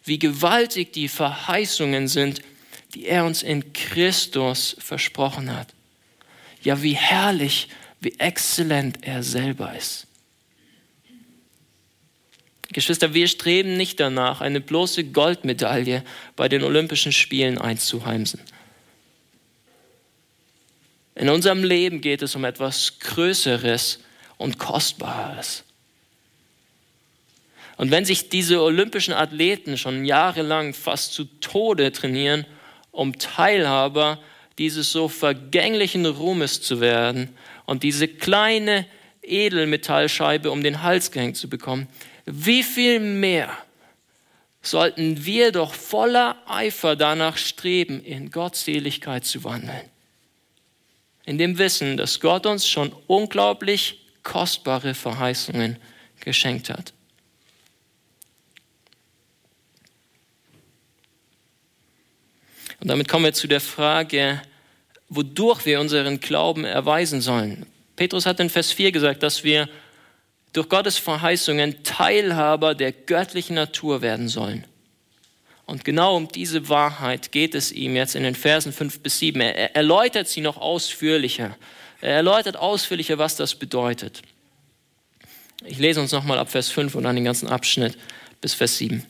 Wie 0.04 0.20
gewaltig 0.20 0.94
die 0.94 1.08
Verheißungen 1.08 2.08
sind, 2.08 2.42
die 2.94 3.06
er 3.06 3.26
uns 3.26 3.44
in 3.44 3.74
Christus 3.74 4.76
versprochen 4.80 5.56
hat. 5.56 5.74
Ja, 6.63 6.82
wie 6.82 6.96
herrlich, 6.96 7.70
wie 8.00 8.18
exzellent 8.18 9.06
er 9.06 9.22
selber 9.24 9.76
ist. 9.76 10.07
Geschwister, 12.78 13.16
wir 13.16 13.28
streben 13.28 13.76
nicht 13.76 14.00
danach, 14.00 14.40
eine 14.40 14.62
bloße 14.62 15.06
Goldmedaille 15.06 16.04
bei 16.36 16.48
den 16.48 16.62
Olympischen 16.62 17.12
Spielen 17.12 17.58
einzuheimsen. 17.58 18.40
In 21.16 21.30
unserem 21.30 21.63
Leben 21.63 22.02
geht 22.02 22.22
es 22.22 22.36
um 22.36 22.46
etwas 22.46 23.00
Größeres 23.00 23.98
und 24.38 24.60
Kostbares. 24.60 25.63
Und 27.78 27.90
wenn 27.90 28.06
sich 28.06 28.30
diese 28.30 28.62
olympischen 28.62 29.16
Athleten 29.16 29.80
schon 29.80 30.06
jahrelang 30.06 30.76
fast 30.76 31.13
zu 31.13 31.24
Tode 31.24 31.92
trainieren, 31.92 32.46
um 32.92 33.18
Teilhaber 33.18 34.20
dieses 34.60 34.92
so 34.92 35.08
vergänglichen 35.08 36.06
Ruhmes 36.06 36.62
zu 36.62 36.80
werden 36.80 37.36
und 37.66 37.82
diese 37.82 38.08
kleine 38.08 38.86
Edelmetallscheibe 39.24 40.52
um 40.52 40.62
den 40.62 40.84
Hals 40.84 41.10
gehängt 41.10 41.38
zu 41.38 41.50
bekommen, 41.50 41.88
wie 42.28 42.62
viel 42.62 43.00
mehr 43.00 43.58
sollten 44.62 45.26
wir 45.26 45.54
doch 45.54 45.74
voller 45.74 46.36
Eifer 46.46 46.98
danach 46.98 47.38
streben, 47.38 48.04
in 48.04 48.32
Gottseligkeit 48.32 49.26
zu 49.26 49.46
wandeln. 49.46 49.90
In 51.26 51.38
dem 51.38 51.58
Wissen, 51.58 51.96
dass 51.96 52.20
Gott 52.20 52.46
uns 52.46 52.68
schon 52.68 52.94
unglaublich 53.08 54.06
kostbare 54.24 54.94
Verheißungen 54.94 55.78
geschenkt 56.20 56.70
hat. 56.70 56.94
Und 62.82 62.90
damit 62.90 63.08
kommen 63.08 63.26
wir 63.26 63.34
zu 63.34 63.48
der 63.48 63.62
Frage, 63.62 64.42
wodurch 65.08 65.66
wir 65.66 65.80
unseren 65.80 66.20
Glauben 66.20 66.66
erweisen 66.66 67.22
sollen. 67.22 67.66
Petrus 67.96 68.26
hat 68.26 68.42
in 68.42 68.50
Vers 68.50 68.74
4 68.74 68.92
gesagt, 68.92 69.24
dass 69.24 69.46
wir 69.46 69.70
durch 70.54 70.70
Gottes 70.70 70.98
Verheißungen 70.98 71.84
Teilhaber 71.84 72.76
der 72.76 72.92
göttlichen 72.92 73.56
Natur 73.56 74.02
werden 74.02 74.28
sollen. 74.28 74.66
Und 75.66 75.84
genau 75.84 76.16
um 76.16 76.30
diese 76.30 76.70
Wahrheit 76.70 77.32
geht 77.34 77.54
es 77.54 77.74
ihm 77.74 77.96
jetzt 77.96 78.16
in 78.16 78.24
den 78.24 78.36
Versen 78.36 78.72
5 78.72 79.02
bis 79.02 79.20
7. 79.20 79.42
Er 79.42 79.76
erläutert 79.76 80.30
sie 80.30 80.42
noch 80.42 80.58
ausführlicher. 80.58 81.58
Er 82.00 82.14
erläutert 82.14 82.56
ausführlicher, 82.56 83.18
was 83.18 83.36
das 83.36 83.56
bedeutet. 83.56 84.22
Ich 85.66 85.78
lese 85.78 86.00
uns 86.00 86.14
nochmal 86.14 86.40
ab 86.40 86.50
Vers 86.50 86.70
5 86.70 86.96
und 86.96 87.04
dann 87.04 87.16
den 87.16 87.26
ganzen 87.26 87.50
Abschnitt 87.50 87.98
bis 88.40 88.54
Vers 88.54 88.78
7. 88.78 89.06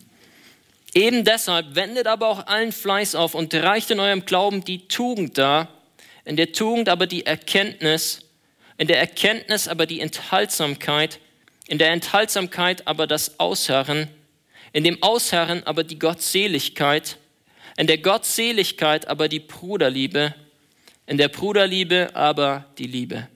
Eben 0.94 1.26
deshalb 1.26 1.76
wendet 1.76 2.08
aber 2.08 2.28
auch 2.28 2.48
allen 2.48 2.72
Fleiß 2.72 3.14
auf 3.14 3.36
und 3.36 3.54
reicht 3.54 3.92
in 3.92 4.00
eurem 4.00 4.26
Glauben 4.26 4.64
die 4.64 4.88
Tugend 4.88 5.38
dar, 5.38 5.68
in 6.26 6.38
der 6.38 6.54
Tugend 6.54 6.90
aber 6.90 7.06
die 7.06 7.26
Erkenntnis, 7.26 8.22
in 8.78 8.88
der 8.88 9.00
Erkenntnis 9.00 9.68
aber 9.68 9.86
die 9.86 10.00
Enthaltsamkeit, 10.00 11.20
in 11.68 11.78
der 11.78 11.92
Enthaltsamkeit 11.92 12.88
aber 12.88 13.08
das 13.08 13.40
Ausharren, 13.40 14.08
in 14.74 14.84
dem 14.84 15.02
Ausharren 15.04 15.64
aber 15.66 15.84
die 15.84 16.00
Gottseligkeit, 16.00 17.18
in 17.78 17.88
der 17.88 17.98
Gottseligkeit 17.98 19.08
aber 19.08 19.28
die 19.28 19.40
Bruderliebe, 19.40 20.34
in 21.06 21.18
der 21.18 21.28
Bruderliebe 21.28 22.10
aber 22.14 22.66
die 22.78 22.88
Liebe. 22.88 23.28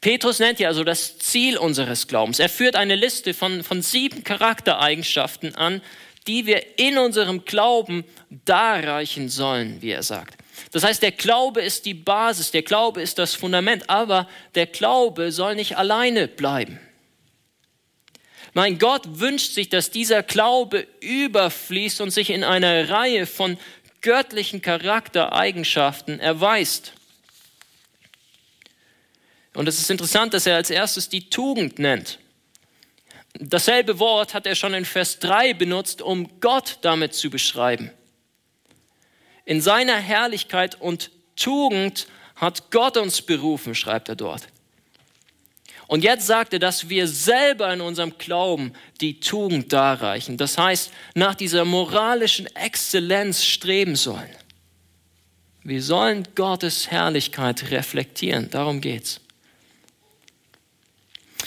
Petrus 0.00 0.38
nennt 0.38 0.60
ja 0.60 0.68
also 0.68 0.84
das 0.84 1.18
Ziel 1.18 1.58
unseres 1.58 2.06
Glaubens. 2.06 2.38
Er 2.38 2.48
führt 2.48 2.76
eine 2.76 2.94
Liste 2.94 3.34
von, 3.34 3.64
von 3.64 3.82
sieben 3.82 4.22
Charaktereigenschaften 4.22 5.54
an, 5.56 5.82
die 6.26 6.46
wir 6.46 6.78
in 6.78 6.98
unserem 6.98 7.44
Glauben 7.44 8.04
darreichen 8.44 9.28
sollen, 9.28 9.82
wie 9.82 9.90
er 9.90 10.02
sagt. 10.02 10.36
Das 10.72 10.84
heißt, 10.84 11.02
der 11.02 11.12
Glaube 11.12 11.62
ist 11.62 11.84
die 11.84 11.94
Basis, 11.94 12.50
der 12.50 12.62
Glaube 12.62 13.02
ist 13.02 13.18
das 13.18 13.34
Fundament, 13.34 13.88
aber 13.88 14.28
der 14.54 14.66
Glaube 14.66 15.32
soll 15.32 15.54
nicht 15.54 15.76
alleine 15.76 16.28
bleiben. 16.28 16.80
Mein 18.54 18.78
Gott 18.78 19.20
wünscht 19.20 19.52
sich, 19.52 19.68
dass 19.68 19.90
dieser 19.90 20.22
Glaube 20.22 20.86
überfließt 21.00 22.00
und 22.00 22.10
sich 22.10 22.30
in 22.30 22.44
einer 22.44 22.88
Reihe 22.88 23.26
von 23.26 23.58
göttlichen 24.00 24.62
Charaktereigenschaften 24.62 26.20
erweist. 26.20 26.92
Und 29.54 29.68
es 29.68 29.78
ist 29.78 29.90
interessant, 29.90 30.34
dass 30.34 30.46
er 30.46 30.56
als 30.56 30.70
erstes 30.70 31.08
die 31.08 31.28
Tugend 31.30 31.78
nennt. 31.78 32.18
Dasselbe 33.34 33.98
Wort 33.98 34.34
hat 34.34 34.46
er 34.46 34.54
schon 34.54 34.74
in 34.74 34.84
Vers 34.84 35.18
3 35.18 35.54
benutzt, 35.54 36.02
um 36.02 36.40
Gott 36.40 36.78
damit 36.82 37.14
zu 37.14 37.30
beschreiben. 37.30 37.90
In 39.48 39.62
seiner 39.62 39.96
Herrlichkeit 39.96 40.78
und 40.78 41.10
Tugend 41.34 42.06
hat 42.36 42.70
Gott 42.70 42.98
uns 42.98 43.22
berufen, 43.22 43.74
schreibt 43.74 44.10
er 44.10 44.14
dort. 44.14 44.46
Und 45.86 46.04
jetzt 46.04 46.26
sagt 46.26 46.52
er, 46.52 46.58
dass 46.58 46.90
wir 46.90 47.08
selber 47.08 47.72
in 47.72 47.80
unserem 47.80 48.18
Glauben 48.18 48.74
die 49.00 49.20
Tugend 49.20 49.72
darreichen. 49.72 50.36
Das 50.36 50.58
heißt, 50.58 50.92
nach 51.14 51.34
dieser 51.34 51.64
moralischen 51.64 52.46
Exzellenz 52.56 53.42
streben 53.42 53.96
sollen. 53.96 54.28
Wir 55.64 55.82
sollen 55.82 56.28
Gottes 56.34 56.90
Herrlichkeit 56.90 57.70
reflektieren. 57.70 58.50
Darum 58.50 58.82
geht's. 58.82 59.18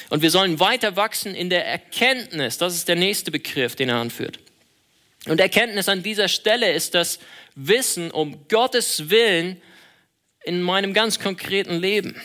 Und 0.10 0.24
wir 0.24 0.32
sollen 0.32 0.60
weiter 0.60 0.96
wachsen 0.96 1.36
in 1.36 1.52
der 1.52 1.68
Erkenntnis. 1.68 2.58
Das 2.58 2.74
ist 2.74 2.88
der 2.88 2.96
nächste 2.96 3.30
Begriff, 3.30 3.76
den 3.76 3.90
er 3.90 3.98
anführt. 3.98 4.40
Und 5.28 5.40
Erkenntnis 5.40 5.88
an 5.88 6.02
dieser 6.02 6.28
Stelle 6.28 6.72
ist 6.72 6.96
das 6.96 7.20
Wissen 7.56 8.12
um 8.12 8.48
Gottes 8.48 9.10
Willen 9.10 9.62
in 10.44 10.62
meinem 10.62 10.94
ganz 10.94 11.20
konkreten 11.20 11.80
Leben. 11.80 12.20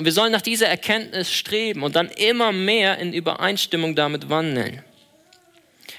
Wir 0.00 0.12
sollen 0.12 0.32
nach 0.32 0.42
dieser 0.42 0.68
Erkenntnis 0.68 1.32
streben 1.32 1.82
und 1.82 1.96
dann 1.96 2.08
immer 2.08 2.52
mehr 2.52 2.98
in 2.98 3.12
Übereinstimmung 3.12 3.94
damit 3.94 4.30
wandeln. 4.30 4.82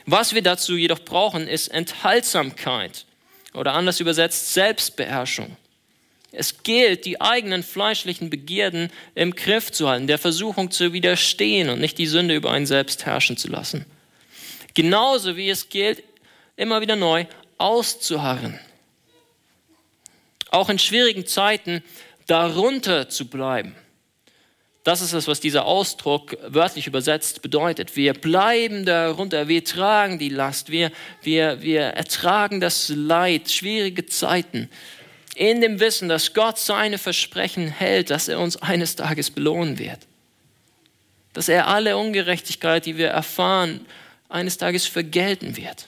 Was 0.06 0.34
wir 0.34 0.42
dazu 0.42 0.76
jedoch 0.76 1.00
brauchen, 1.00 1.48
ist 1.48 1.70
Enthaltsamkeit 1.70 3.06
oder 3.54 3.74
anders 3.74 4.00
übersetzt 4.00 4.54
Selbstbeherrschung. 4.54 5.56
Es 6.32 6.64
gilt, 6.64 7.06
die 7.06 7.22
eigenen 7.22 7.62
fleischlichen 7.62 8.32
Begierden 8.32 8.92
im 9.14 9.36
Griff 9.36 9.72
zu 9.72 9.88
halten, 9.88 10.08
der 10.08 10.18
Versuchung 10.18 10.72
zu 10.72 10.92
widerstehen 10.92 11.70
und 11.70 11.80
nicht 11.80 12.00
die 12.00 12.08
Sünde 12.08 12.36
über 12.36 12.52
einen 12.52 12.66
selbst 12.66 13.06
herrschen 13.06 13.38
zu 13.38 13.48
lassen. 13.50 13.86
Genauso 14.74 15.38
wie 15.38 15.52
es 15.52 15.70
gilt, 15.70 16.04
immer 16.56 16.82
wieder 16.82 16.96
neu 16.96 17.26
auszuharren. 17.58 18.60
Auch 20.50 20.70
in 20.70 20.80
schwierigen 20.80 21.26
Zeiten 21.26 21.84
darunter 22.28 23.10
zu 23.10 23.28
bleiben. 23.28 23.76
Das 24.84 25.02
ist 25.02 25.14
es, 25.14 25.28
was 25.28 25.40
dieser 25.40 25.66
Ausdruck 25.66 26.38
wörtlich 26.46 26.88
übersetzt 26.88 27.42
bedeutet. 27.42 27.96
Wir 27.96 28.14
bleiben 28.14 28.86
darunter, 28.86 29.48
wir 29.48 29.64
tragen 29.64 30.20
die 30.20 30.30
Last, 30.30 30.70
wir, 30.72 30.92
wir, 31.22 31.62
wir 31.62 31.82
ertragen 31.82 32.60
das 32.60 32.90
Leid, 32.90 33.50
schwierige 33.50 34.06
Zeiten, 34.06 34.70
in 35.36 35.62
dem 35.62 35.80
Wissen, 35.80 36.10
dass 36.10 36.34
Gott 36.34 36.60
seine 36.60 36.98
Versprechen 36.98 37.70
hält, 37.70 38.10
dass 38.10 38.28
er 38.28 38.40
uns 38.40 38.58
eines 38.58 38.96
Tages 38.96 39.32
belohnen 39.32 39.80
wird. 39.80 40.00
dass 41.34 41.50
er 41.50 41.68
alle 41.68 41.98
Ungerechtigkeit, 41.98 42.86
die 42.86 42.98
wir 42.98 43.08
erfahren, 43.08 43.86
eines 44.30 44.58
Tages 44.58 44.86
vergelten 44.86 45.58
wird. 45.58 45.88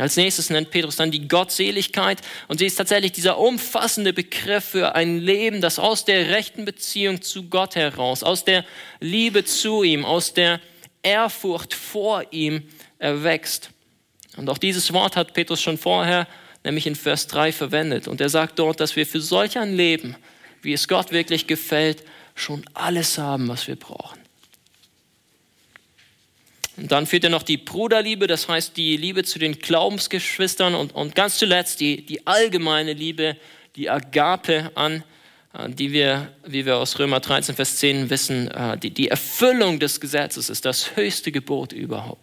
Als 0.00 0.16
nächstes 0.16 0.50
nennt 0.50 0.70
Petrus 0.70 0.96
dann 0.96 1.10
die 1.10 1.28
Gottseligkeit 1.28 2.20
und 2.48 2.58
sie 2.58 2.66
ist 2.66 2.76
tatsächlich 2.76 3.12
dieser 3.12 3.38
umfassende 3.38 4.12
Begriff 4.12 4.64
für 4.64 4.94
ein 4.94 5.18
Leben, 5.18 5.60
das 5.60 5.78
aus 5.78 6.04
der 6.04 6.28
rechten 6.30 6.64
Beziehung 6.64 7.22
zu 7.22 7.44
Gott 7.44 7.76
heraus, 7.76 8.22
aus 8.22 8.44
der 8.44 8.64
Liebe 9.00 9.44
zu 9.44 9.82
ihm, 9.82 10.04
aus 10.04 10.32
der 10.32 10.60
Ehrfurcht 11.02 11.74
vor 11.74 12.24
ihm 12.30 12.62
erwächst. 12.98 13.70
Und 14.36 14.48
auch 14.48 14.58
dieses 14.58 14.92
Wort 14.92 15.16
hat 15.16 15.34
Petrus 15.34 15.60
schon 15.60 15.78
vorher, 15.78 16.26
nämlich 16.64 16.86
in 16.86 16.94
Vers 16.94 17.26
3 17.26 17.52
verwendet. 17.52 18.08
Und 18.08 18.20
er 18.20 18.28
sagt 18.28 18.58
dort, 18.58 18.80
dass 18.80 18.96
wir 18.96 19.06
für 19.06 19.20
solch 19.20 19.58
ein 19.58 19.74
Leben, 19.74 20.16
wie 20.62 20.72
es 20.72 20.88
Gott 20.88 21.10
wirklich 21.10 21.46
gefällt, 21.46 22.04
schon 22.34 22.64
alles 22.74 23.18
haben, 23.18 23.48
was 23.48 23.66
wir 23.66 23.76
brauchen. 23.76 24.19
Und 26.80 26.90
dann 26.90 27.06
führt 27.06 27.24
er 27.24 27.30
noch 27.30 27.42
die 27.42 27.58
Bruderliebe, 27.58 28.26
das 28.26 28.48
heißt 28.48 28.74
die 28.74 28.96
Liebe 28.96 29.22
zu 29.22 29.38
den 29.38 29.58
Glaubensgeschwistern 29.58 30.74
und, 30.74 30.94
und 30.94 31.14
ganz 31.14 31.36
zuletzt 31.36 31.80
die, 31.80 32.06
die 32.06 32.26
allgemeine 32.26 32.94
Liebe, 32.94 33.36
die 33.76 33.90
Agape 33.90 34.70
an, 34.74 35.04
äh, 35.52 35.68
die 35.68 35.92
wir, 35.92 36.32
wie 36.46 36.64
wir 36.64 36.78
aus 36.78 36.98
Römer 36.98 37.20
13, 37.20 37.54
Vers 37.54 37.76
10 37.76 38.08
wissen, 38.08 38.48
äh, 38.48 38.78
die, 38.78 38.90
die 38.90 39.08
Erfüllung 39.08 39.78
des 39.78 40.00
Gesetzes 40.00 40.48
ist 40.48 40.64
das 40.64 40.96
höchste 40.96 41.30
Gebot 41.30 41.72
überhaupt. 41.72 42.22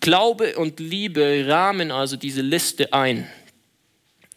Glaube 0.00 0.56
und 0.56 0.80
Liebe 0.80 1.44
rahmen 1.46 1.90
also 1.90 2.16
diese 2.16 2.40
Liste 2.40 2.94
ein. 2.94 3.28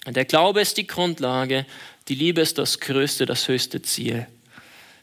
Der 0.06 0.26
Glaube 0.26 0.60
ist 0.60 0.76
die 0.76 0.88
Grundlage, 0.88 1.66
die 2.10 2.16
Liebe 2.16 2.42
ist 2.42 2.58
das 2.58 2.80
größte, 2.82 3.26
das 3.26 3.48
höchste 3.48 3.82
Ziel. 3.82 4.28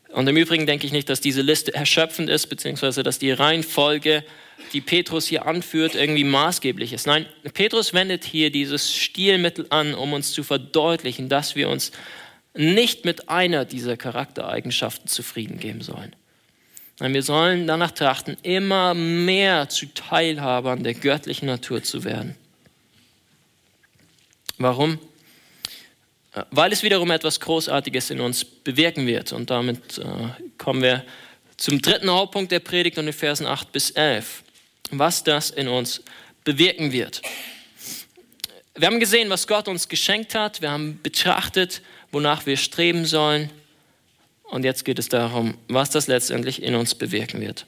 Und 0.09 0.27
im 0.27 0.37
Übrigen 0.37 0.67
denke 0.67 0.87
ich 0.87 0.93
nicht, 0.93 1.09
dass 1.09 1.21
diese 1.21 1.43
Liste 1.43 1.75
erschöpfend 1.75 2.31
ist, 2.31 2.47
beziehungsweise 2.47 3.03
dass 3.03 3.19
die 3.19 3.31
Reihenfolge, 3.31 4.25
die 4.73 4.81
Petrus 4.81 5.27
hier 5.27 5.47
anführt, 5.47 5.95
irgendwie 5.95 6.25
maßgeblich 6.25 6.93
ist. 6.93 7.07
Nein, 7.07 7.27
Petrus 7.55 7.93
wendet 7.93 8.25
hier 8.25 8.51
dieses 8.51 8.95
Stilmittel 8.95 9.67
an, 9.71 9.95
um 9.95 10.13
uns 10.15 10.33
zu 10.33 10.43
verdeutlichen, 10.43 11.29
dass 11.29 11.57
wir 11.57 11.69
uns 11.69 11.93
nicht 12.55 13.05
mit 13.05 13.29
einer 13.29 13.65
dieser 13.65 13.97
Charaktereigenschaften 13.97 15.09
zufrieden 15.09 15.59
geben 15.59 15.83
sollen. 15.83 16.17
Nein, 17.01 17.15
wir 17.15 17.23
sollen 17.23 17.67
danach 17.67 17.93
trachten, 17.93 18.37
immer 18.43 18.95
mehr 18.95 19.69
zu 19.69 19.87
Teilhabern 19.87 20.83
der 20.83 20.95
göttlichen 20.95 21.47
Natur 21.47 21.83
zu 21.83 22.03
werden. 22.03 22.35
Warum? 24.57 24.99
Weil 26.51 26.73
es 26.73 26.83
wiederum 26.83 27.11
etwas 27.11 27.41
Großartiges 27.41 28.11
in 28.11 28.21
uns 28.21 28.45
bewirken 28.45 29.07
wird. 29.07 29.33
Und 29.33 29.51
damit 29.51 29.99
äh, 29.99 30.05
kommen 30.57 30.83
wir 30.83 31.05
zum 31.57 31.83
dritten 31.83 32.11
Hauptpunkt 32.11 32.53
der 32.53 32.61
Predigt 32.61 32.99
und 32.99 33.07
den 33.07 33.15
Versen 33.15 33.47
8 33.47 33.73
bis 33.73 33.91
11, 33.91 34.43
was 34.91 35.25
das 35.25 35.51
in 35.51 35.69
uns 35.69 36.03
bewirken 36.45 36.93
wird. 36.93 37.23
Wir 38.77 38.87
haben 38.87 39.01
gesehen, 39.01 39.29
was 39.29 39.47
Gott 39.47 39.67
uns 39.67 39.89
geschenkt 39.89 40.35
hat, 40.35 40.63
wir 40.63 40.71
haben 40.71 41.01
betrachtet, 41.03 41.83
wonach 42.13 42.47
wir 42.47 42.57
streben 42.57 43.05
sollen. 43.05 43.51
Und 44.45 44.65
jetzt 44.65 44.85
geht 44.85 44.99
es 44.99 45.09
darum, 45.09 45.59
was 45.67 45.91
das 45.91 46.07
letztendlich 46.07 46.63
in 46.63 46.75
uns 46.75 46.95
bewirken 46.95 47.41
wird. 47.41 47.67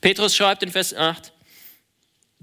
Petrus 0.00 0.34
schreibt 0.34 0.62
in 0.62 0.72
Vers 0.72 0.94
8, 0.94 1.32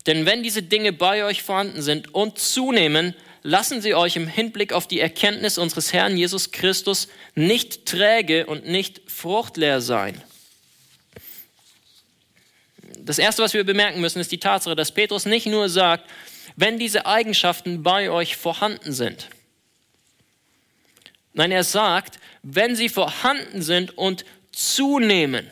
denn 0.06 0.26
wenn 0.26 0.44
diese 0.44 0.62
Dinge 0.62 0.94
bei 0.94 1.26
euch 1.26 1.42
vorhanden 1.42 1.82
sind 1.82 2.14
und 2.14 2.38
zunehmen, 2.38 3.16
lassen 3.44 3.82
Sie 3.82 3.94
euch 3.94 4.16
im 4.16 4.28
Hinblick 4.28 4.74
auf 4.74 4.88
die 4.88 5.00
Erkenntnis 5.00 5.58
unseres 5.58 5.94
Herrn 5.94 6.18
Jesus 6.18 6.52
Christus 6.52 7.10
nicht 7.36 7.86
träge 7.86 8.46
und 8.46 8.66
nicht 8.66 9.02
fruchtleer 9.08 9.82
sein. 9.82 10.22
Das 12.98 13.20
Erste, 13.20 13.44
was 13.44 13.54
wir 13.54 13.66
bemerken 13.66 14.00
müssen, 14.00 14.20
ist 14.20 14.32
die 14.32 14.40
Tatsache, 14.40 14.76
dass 14.76 14.94
Petrus 14.94 15.26
nicht 15.26 15.46
nur 15.46 15.68
sagt, 15.68 16.10
wenn 16.56 16.80
diese 16.80 17.06
Eigenschaften 17.06 17.84
bei 17.84 18.10
euch 18.10 18.38
vorhanden 18.38 18.94
sind. 18.94 19.28
Nein, 21.34 21.52
er 21.52 21.64
sagt, 21.64 22.20
wenn 22.44 22.76
sie 22.76 22.90
vorhanden 22.90 23.62
sind 23.62 23.98
und 23.98 24.24
zunehmen. 24.52 25.50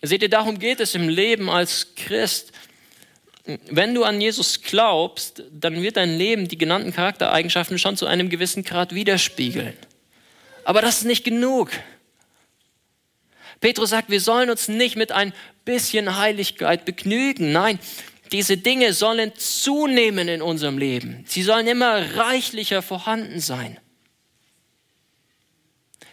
Seht 0.00 0.22
ihr, 0.22 0.30
darum 0.30 0.58
geht 0.58 0.80
es 0.80 0.94
im 0.94 1.08
Leben 1.08 1.50
als 1.50 1.94
Christ, 1.96 2.52
wenn 3.70 3.94
du 3.94 4.04
an 4.04 4.20
Jesus 4.20 4.62
glaubst, 4.62 5.42
dann 5.50 5.82
wird 5.82 5.96
dein 5.96 6.16
Leben 6.16 6.48
die 6.48 6.58
genannten 6.58 6.92
Charaktereigenschaften 6.92 7.78
schon 7.78 7.96
zu 7.96 8.06
einem 8.06 8.28
gewissen 8.28 8.62
Grad 8.62 8.94
widerspiegeln. 8.94 9.74
Aber 10.64 10.82
das 10.82 10.98
ist 10.98 11.04
nicht 11.04 11.24
genug. 11.24 11.70
Petrus 13.60 13.90
sagt, 13.90 14.10
wir 14.10 14.20
sollen 14.20 14.50
uns 14.50 14.68
nicht 14.68 14.96
mit 14.96 15.12
ein 15.12 15.32
bisschen 15.64 16.18
Heiligkeit 16.18 16.84
begnügen. 16.84 17.52
Nein, 17.52 17.78
diese 18.32 18.58
Dinge 18.58 18.92
sollen 18.92 19.32
zunehmen 19.36 20.28
in 20.28 20.42
unserem 20.42 20.76
Leben. 20.76 21.24
Sie 21.26 21.42
sollen 21.42 21.66
immer 21.66 22.16
reichlicher 22.16 22.82
vorhanden 22.82 23.40
sein. 23.40 23.78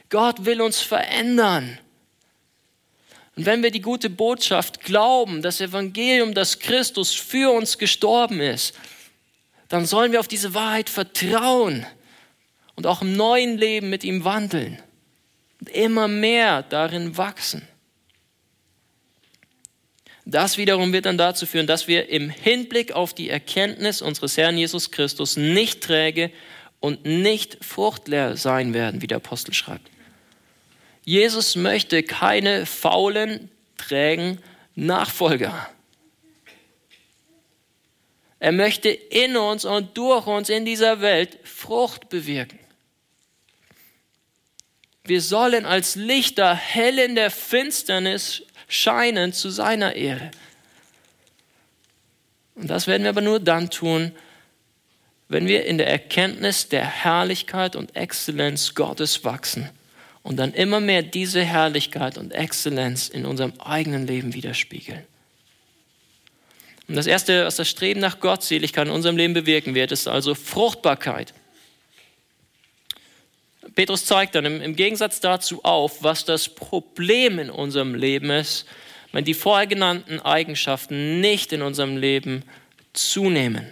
Gott 0.10 0.46
will 0.46 0.62
uns 0.62 0.80
verändern. 0.80 1.78
Und 3.36 3.46
wenn 3.46 3.64
wir 3.64 3.72
die 3.72 3.82
gute 3.82 4.10
Botschaft 4.10 4.82
glauben, 4.82 5.42
das 5.42 5.60
Evangelium, 5.60 6.34
dass 6.34 6.60
Christus 6.60 7.14
für 7.14 7.52
uns 7.52 7.78
gestorben 7.78 8.40
ist, 8.40 8.76
dann 9.68 9.86
sollen 9.86 10.12
wir 10.12 10.20
auf 10.20 10.28
diese 10.28 10.54
Wahrheit 10.54 10.90
vertrauen 10.90 11.86
und 12.76 12.88
auch 12.88 13.02
im 13.02 13.16
neuen 13.18 13.58
Leben 13.58 13.90
mit 13.90 14.04
ihm 14.04 14.24
wandeln 14.24 14.82
und 15.60 15.70
immer 15.70 16.08
mehr 16.08 16.64
darin 16.64 17.18
wachsen. 17.18 17.68
Das 20.26 20.58
wiederum 20.58 20.92
wird 20.92 21.06
dann 21.06 21.18
dazu 21.18 21.46
führen, 21.46 21.68
dass 21.68 21.88
wir 21.88 22.10
im 22.10 22.30
Hinblick 22.30 22.94
auf 22.94 23.14
die 23.14 23.30
Erkenntnis 23.30 24.02
unseres 24.02 24.38
Herrn 24.38 24.58
Jesus 24.58 24.92
Christus 24.92 25.38
nicht 25.38 25.82
träge 25.82 26.32
und 26.80 27.06
nicht 27.06 27.64
fruchtleer 27.64 28.36
sein 28.36 28.74
werden, 28.74 29.02
wie 29.02 29.08
der 29.08 29.18
Apostel 29.18 29.54
schreibt. 29.54 29.90
Jesus 31.06 31.56
möchte 31.56 32.02
keine 32.02 32.66
faulen, 32.66 33.52
trägen 33.78 34.42
Nachfolger. 34.74 35.70
Er 38.40 38.52
möchte 38.52 38.90
in 38.90 39.38
uns 39.38 39.66
und 39.66 39.96
durch 39.98 40.26
uns 40.26 40.50
in 40.50 40.66
dieser 40.66 41.02
Welt 41.02 41.38
Frucht 41.44 42.10
bewirken. 42.10 42.60
Wir 45.04 45.22
sollen 45.22 45.68
als 45.68 45.96
Lichter 45.96 46.56
hell 46.56 46.98
in 46.98 47.14
der 47.14 47.30
Finsternis 47.30 48.42
scheinen 48.68 49.32
zu 49.32 49.52
seiner 49.52 49.96
Ehre. 49.96 50.32
Und 52.56 52.68
das 52.68 52.88
werden 52.88 53.04
wir 53.04 53.10
aber 53.10 53.22
nur 53.22 53.40
dann 53.40 53.70
tun, 53.70 54.12
wenn 55.28 55.48
wir 55.48 55.66
in 55.66 55.78
der 55.78 55.88
Erkenntnis 55.88 56.68
der 56.68 56.86
Herrlichkeit 56.86 57.76
und 57.76 57.96
Exzellenz 57.96 58.74
Gottes 58.74 59.24
wachsen 59.24 59.70
und 60.26 60.38
dann 60.38 60.54
immer 60.54 60.80
mehr 60.80 61.04
diese 61.04 61.44
Herrlichkeit 61.44 62.18
und 62.18 62.32
Exzellenz 62.32 63.10
in 63.10 63.28
unserem 63.28 63.54
eigenen 63.60 64.08
Leben 64.08 64.34
widerspiegeln. 64.34 65.04
Und 66.88 66.96
das 66.96 67.06
Erste, 67.06 67.46
was 67.46 67.58
das 67.58 67.70
Streben 67.70 68.00
nach 68.00 68.20
Gottseligkeit 68.20 68.88
in 68.88 68.94
unserem 68.94 69.18
Leben 69.18 69.36
bewirken 69.36 69.76
wird, 69.76 69.92
ist 69.92 70.08
also 70.08 70.34
Fruchtbarkeit. 70.34 71.36
Petrus 73.76 74.06
zeigt 74.06 74.34
dann 74.34 74.46
im, 74.46 74.76
Gegensatz 74.76 75.20
dazu 75.20 75.64
auf, 75.64 76.02
was 76.02 76.26
das 76.26 76.50
Problem 76.50 77.38
in 77.38 77.52
unserem 77.52 77.94
Leben 77.94 78.32
ist, 78.32 78.66
wenn 79.12 79.26
die 79.26 79.36
vorher 79.36 79.68
genannten 79.68 80.20
Eigenschaften 80.22 81.22
nicht 81.22 81.54
in 81.54 81.62
unserem 81.62 81.98
Leben 81.98 82.42
zunehmen, 82.94 83.68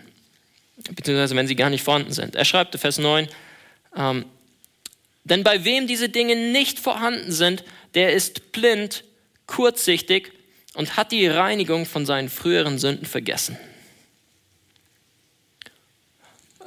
beziehungsweise 0.92 1.36
wenn 1.36 1.48
sie 1.48 1.56
gar 1.56 1.72
nicht 1.72 1.84
vorhanden 1.84 2.14
sind. 2.14 2.36
Er 2.36 2.46
schreibt 2.46 2.76
in 2.76 2.80
Vers 2.80 3.00
9, 3.00 3.28
ähm, 3.98 4.26
denn 5.24 5.44
bei 5.44 5.64
wem 5.64 5.88
diese 5.88 6.10
Dinge 6.10 6.36
nicht 6.36 6.80
vorhanden 6.80 7.32
sind, 7.32 7.64
der 7.94 8.14
ist 8.14 8.52
blind, 8.52 9.04
kurzsichtig 9.48 10.32
und 10.74 10.98
hat 10.98 11.12
die 11.12 11.28
Reinigung 11.28 11.86
von 11.86 12.06
seinen 12.06 12.30
früheren 12.30 12.80
Sünden 12.80 13.06
vergessen. 13.06 13.58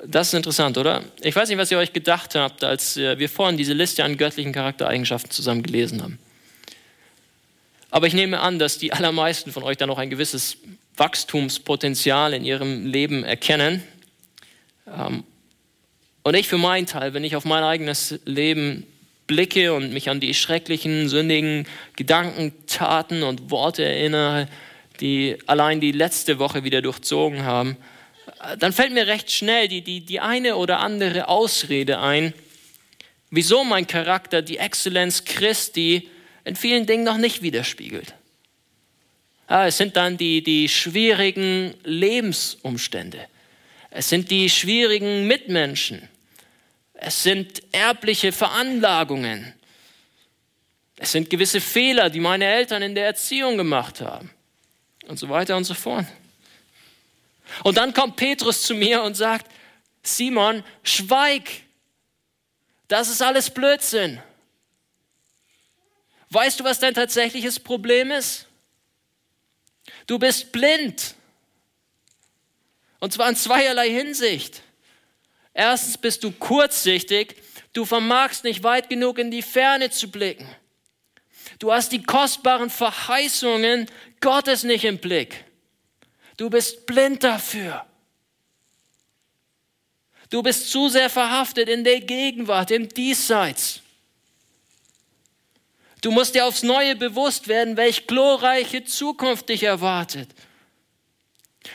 Das 0.05 0.29
ist 0.29 0.35
interessant, 0.35 0.79
oder? 0.79 1.05
Ich 1.21 1.35
weiß 1.35 1.49
nicht, 1.49 1.59
was 1.59 1.71
ihr 1.71 1.79
euch 1.79 1.93
gedacht 1.93 2.35
habt, 2.35 2.63
als 2.63 2.97
äh, 2.97 3.19
wir 3.19 3.29
vorhin 3.29 3.57
diese 3.57 3.73
Liste 3.73 4.05
an 4.05 4.17
göttlichen 4.17 4.53
Charaktereigenschaften 4.53 5.31
zusammen 5.31 5.63
gelesen 5.63 6.03
haben. 6.03 6.19
Aber 7.91 8.07
ich 8.07 8.15
nehme 8.15 8.41
an, 8.41 8.59
dass 8.59 8.79
die 8.79 8.93
allermeisten 8.93 9.53
von 9.53 9.63
euch 9.63 9.79
da 9.79 9.87
noch 9.87 9.99
ein 9.99 10.11
gewisses 10.11 10.59
Wachstumspotenzial 10.97 12.35
in 12.35 12.45
ihrem 12.45 12.87
Leben 12.87 13.25
erkennen. 13.25 13.83
Und 16.27 16.35
ich 16.35 16.49
für 16.49 16.59
meinen 16.59 16.87
Teil, 16.89 17.15
wenn 17.15 17.23
ich 17.23 17.37
auf 17.37 17.45
mein 17.45 17.63
eigenes 17.63 18.19
Leben 18.25 18.85
blicke 19.29 19.73
und 19.73 19.93
mich 19.93 20.11
an 20.11 20.19
die 20.19 20.35
schrecklichen, 20.35 21.09
sündigen 21.09 21.69
Gedanken, 21.95 22.53
Taten 22.67 23.23
und 23.23 23.53
Worte 23.53 23.85
erinnere, 23.85 24.49
die 24.99 25.39
allein 25.47 25.79
die 25.79 25.93
letzte 25.93 26.41
Woche 26.41 26.65
wieder 26.65 26.83
durchzogen 26.83 27.45
haben, 27.45 27.77
dann 28.59 28.73
fällt 28.73 28.93
mir 28.93 29.07
recht 29.07 29.31
schnell 29.31 29.69
die, 29.69 29.83
die, 29.83 30.01
die 30.01 30.19
eine 30.19 30.57
oder 30.57 30.81
andere 30.81 31.29
Ausrede 31.29 32.01
ein, 32.01 32.35
wieso 33.31 33.63
mein 33.63 33.87
Charakter 33.87 34.43
die 34.43 34.59
Exzellenz 34.59 35.23
Christi 35.25 36.11
in 36.45 36.57
vielen 36.57 36.87
Dingen 36.87 37.05
noch 37.05 37.19
nicht 37.19 37.43
widerspiegelt. 37.43 38.15
Ah, 39.47 39.69
es 39.69 39.79
sind 39.79 39.95
dann 39.95 40.17
die, 40.17 40.43
die 40.43 40.69
schwierigen 40.69 41.75
Lebensumstände. 41.85 43.29
Es 43.91 44.09
sind 44.09 44.33
die 44.33 44.51
schwierigen 44.51 45.29
Mitmenschen. 45.29 46.09
Es 46.99 47.23
sind 47.23 47.63
erbliche 47.73 48.33
Veranlagungen. 48.33 49.55
Es 50.97 51.13
sind 51.13 51.29
gewisse 51.29 51.61
Fehler, 51.61 52.09
die 52.09 52.21
meine 52.21 52.47
Eltern 52.47 52.83
in 52.83 52.95
der 52.95 53.07
Erziehung 53.07 53.57
gemacht 53.57 54.01
haben. 54.01 54.31
Und 55.07 55.19
so 55.19 55.29
weiter 55.29 55.57
und 55.57 55.65
so 55.65 55.75
fort. 55.75 56.07
Und 57.63 57.77
dann 57.77 57.93
kommt 57.93 58.17
Petrus 58.17 58.63
zu 58.63 58.75
mir 58.75 59.03
und 59.03 59.15
sagt, 59.15 59.51
Simon, 60.03 60.65
schweig. 60.83 61.49
Das 62.89 63.09
ist 63.09 63.21
alles 63.21 63.51
Blödsinn. 63.51 64.21
Weißt 66.31 66.59
du, 66.59 66.65
was 66.65 66.79
dein 66.79 66.95
tatsächliches 66.95 67.61
Problem 67.61 68.11
ist? 68.11 68.47
Du 70.07 70.19
bist 70.19 70.51
blind. 70.51 71.15
Und 72.99 73.13
zwar 73.13 73.29
in 73.29 73.37
zweierlei 73.37 73.91
Hinsicht. 73.91 74.63
Erstens 75.57 75.97
bist 75.97 76.23
du 76.23 76.33
kurzsichtig. 76.33 77.35
Du 77.73 77.87
vermagst 77.87 78.45
nicht 78.45 78.63
weit 78.63 78.91
genug 78.91 79.19
in 79.19 79.31
die 79.31 79.41
Ferne 79.41 79.91
zu 79.91 80.11
blicken. 80.11 80.47
Du 81.59 81.73
hast 81.73 81.93
die 81.93 82.03
kostbaren 82.03 82.69
Verheißungen 82.69 83.87
Gottes 84.21 84.65
nicht 84.65 84.85
im 84.85 84.99
Blick. 84.99 85.45
Du 86.37 86.51
bist 86.51 86.85
blind 86.85 87.25
dafür. 87.25 87.87
Du 90.29 90.43
bist 90.43 90.71
zu 90.71 90.91
sehr 90.91 91.09
verhaftet 91.09 91.71
in 91.71 91.85
der 91.85 92.01
Gegenwart, 92.01 92.71
im 92.71 92.91
Diesseits. 92.91 93.81
Du 96.03 96.11
musst 96.11 96.35
dir 96.35 96.45
aufs 96.45 96.63
Neue 96.63 96.97
bewusst 96.97 97.49
werden, 97.49 97.79
welch 97.79 98.07
glorreiche 98.07 98.85
Zukunft 98.85 99.49
dich 99.49 99.63
erwartet. 99.63 100.29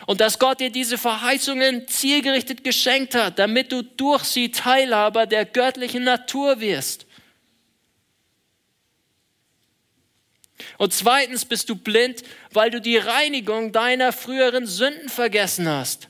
Und 0.08 0.22
dass 0.22 0.40
Gott 0.40 0.60
dir 0.60 0.72
diese 0.72 0.98
Verheißungen 0.98 1.88
zielgerichtet 1.88 2.64
geschenkt 2.64 3.16
hat, 3.16 3.40
damit 3.40 3.72
du 3.72 3.82
durch 3.82 4.24
sie 4.24 4.52
Teilhaber 4.52 5.26
der 5.26 5.46
göttlichen 5.46 6.04
Natur 6.04 6.60
wirst. 6.60 7.06
Und 10.78 10.94
zweitens 10.94 11.46
bist 11.46 11.70
du 11.70 11.76
blind, 11.76 12.24
weil 12.52 12.70
du 12.70 12.82
die 12.82 12.98
Reinigung 12.98 13.72
deiner 13.72 14.14
früheren 14.14 14.68
Sünden 14.68 15.10
vergessen 15.10 15.68
hast. 15.68 16.08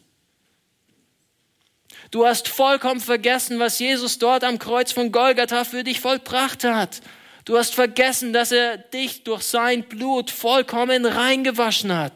Du 2.11 2.25
hast 2.25 2.49
vollkommen 2.49 2.99
vergessen, 2.99 3.59
was 3.59 3.79
Jesus 3.79 4.19
dort 4.19 4.43
am 4.43 4.59
Kreuz 4.59 4.91
von 4.91 5.13
Golgatha 5.13 5.63
für 5.63 5.83
dich 5.83 6.01
vollbracht 6.01 6.65
hat. 6.65 7.01
Du 7.45 7.57
hast 7.57 7.73
vergessen, 7.73 8.33
dass 8.33 8.51
er 8.51 8.77
dich 8.77 9.23
durch 9.23 9.43
sein 9.43 9.83
Blut 9.83 10.29
vollkommen 10.29 11.05
reingewaschen 11.05 11.95
hat. 11.95 12.13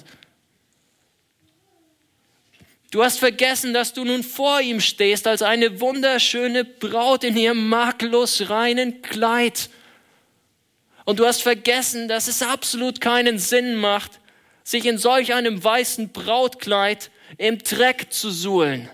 Du 2.95 3.03
hast 3.03 3.19
vergessen, 3.19 3.73
dass 3.73 3.91
du 3.91 4.05
nun 4.05 4.23
vor 4.23 4.61
ihm 4.61 4.79
stehst 4.79 5.27
als 5.27 5.41
eine 5.41 5.81
wunderschöne 5.81 6.63
Braut 6.63 7.25
in 7.25 7.35
ihrem 7.35 7.67
makellos 7.67 8.49
reinen 8.49 9.01
Kleid. 9.01 9.69
Und 11.03 11.19
du 11.19 11.25
hast 11.25 11.41
vergessen, 11.41 12.07
dass 12.07 12.29
es 12.29 12.41
absolut 12.41 13.01
keinen 13.01 13.37
Sinn 13.37 13.75
macht, 13.75 14.21
sich 14.63 14.85
in 14.85 14.97
solch 14.97 15.33
einem 15.33 15.61
weißen 15.61 16.13
Brautkleid 16.13 17.11
im 17.37 17.57
Dreck 17.57 18.13
zu 18.13 18.31
suhlen. 18.31 18.89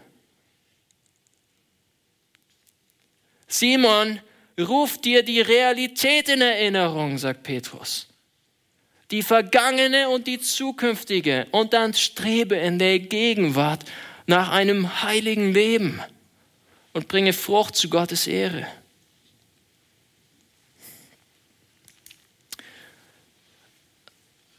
Simon, 3.47 4.19
ruf 4.59 4.97
dir 4.97 5.21
die 5.21 5.41
Realität 5.41 6.27
in 6.27 6.41
Erinnerung, 6.41 7.19
sagt 7.19 7.43
Petrus. 7.43 8.10
Die 9.11 9.23
vergangene 9.23 10.09
und 10.09 10.27
die 10.27 10.39
zukünftige. 10.39 11.47
Und 11.51 11.73
dann 11.73 11.93
strebe 11.93 12.55
in 12.55 12.79
der 12.79 12.99
Gegenwart 12.99 13.83
nach 14.25 14.49
einem 14.49 15.03
heiligen 15.03 15.53
Leben 15.53 16.01
und 16.93 17.07
bringe 17.07 17.33
Frucht 17.33 17.75
zu 17.75 17.89
Gottes 17.89 18.27
Ehre. 18.27 18.67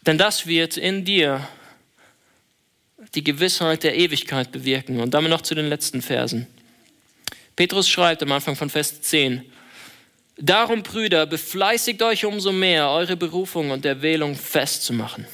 Denn 0.07 0.19
das 0.19 0.47
wird 0.47 0.77
in 0.77 1.05
dir 1.05 1.47
die 3.15 3.25
Gewissheit 3.25 3.83
der 3.85 3.97
Ewigkeit 3.97 4.53
bewirken. 4.53 5.01
Und 5.01 5.13
damit 5.15 5.31
noch 5.31 5.43
zu 5.43 5.55
den 5.55 5.69
letzten 5.69 6.03
Versen. 6.03 6.47
Petrus 7.57 7.89
schreibt 7.89 8.23
am 8.23 8.33
Anfang 8.33 8.57
von 8.57 8.71
Vers 8.71 9.03
10, 9.03 9.45
Darum, 10.37 10.83
Brüder, 10.83 11.27
befleißigt 11.27 12.03
euch 12.03 12.25
umso 12.25 12.53
mehr, 12.53 12.89
eure 12.89 13.17
Berufung 13.17 13.71
und 13.71 13.85
Erwählung 13.85 14.35
festzumachen. 14.35 15.27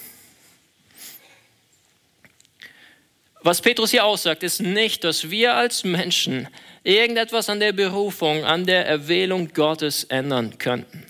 Was 3.43 3.63
Petrus 3.63 3.93
hier 3.93 4.05
aussagt, 4.05 4.43
ist 4.43 4.61
nicht, 4.61 5.05
dass 5.05 5.31
wir 5.31 5.55
als 5.55 5.85
Menschen 5.85 6.49
irgendetwas 6.83 7.49
an 7.49 7.61
der 7.61 7.73
Berufung, 7.73 8.45
an 8.45 8.67
der 8.67 8.87
Erwählung 8.87 9.53
Gottes 9.55 10.05
ändern 10.05 10.59
könnten 10.59 11.07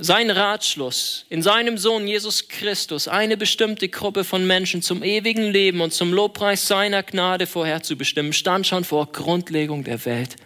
sein 0.00 0.30
Ratschluss 0.30 1.26
in 1.28 1.42
seinem 1.42 1.76
Sohn 1.76 2.06
Jesus 2.06 2.46
Christus 2.46 3.08
eine 3.08 3.36
bestimmte 3.36 3.88
Gruppe 3.88 4.22
von 4.22 4.46
Menschen 4.46 4.80
zum 4.80 5.02
ewigen 5.02 5.50
Leben 5.50 5.80
und 5.80 5.92
zum 5.92 6.12
Lobpreis 6.12 6.68
seiner 6.68 7.02
Gnade 7.02 7.48
vorherzubestimmen, 7.48 8.32
stand 8.32 8.68
schon 8.68 8.84
vor 8.84 9.10
Grundlegung 9.10 9.82
der 9.82 10.04
Welt 10.04 10.36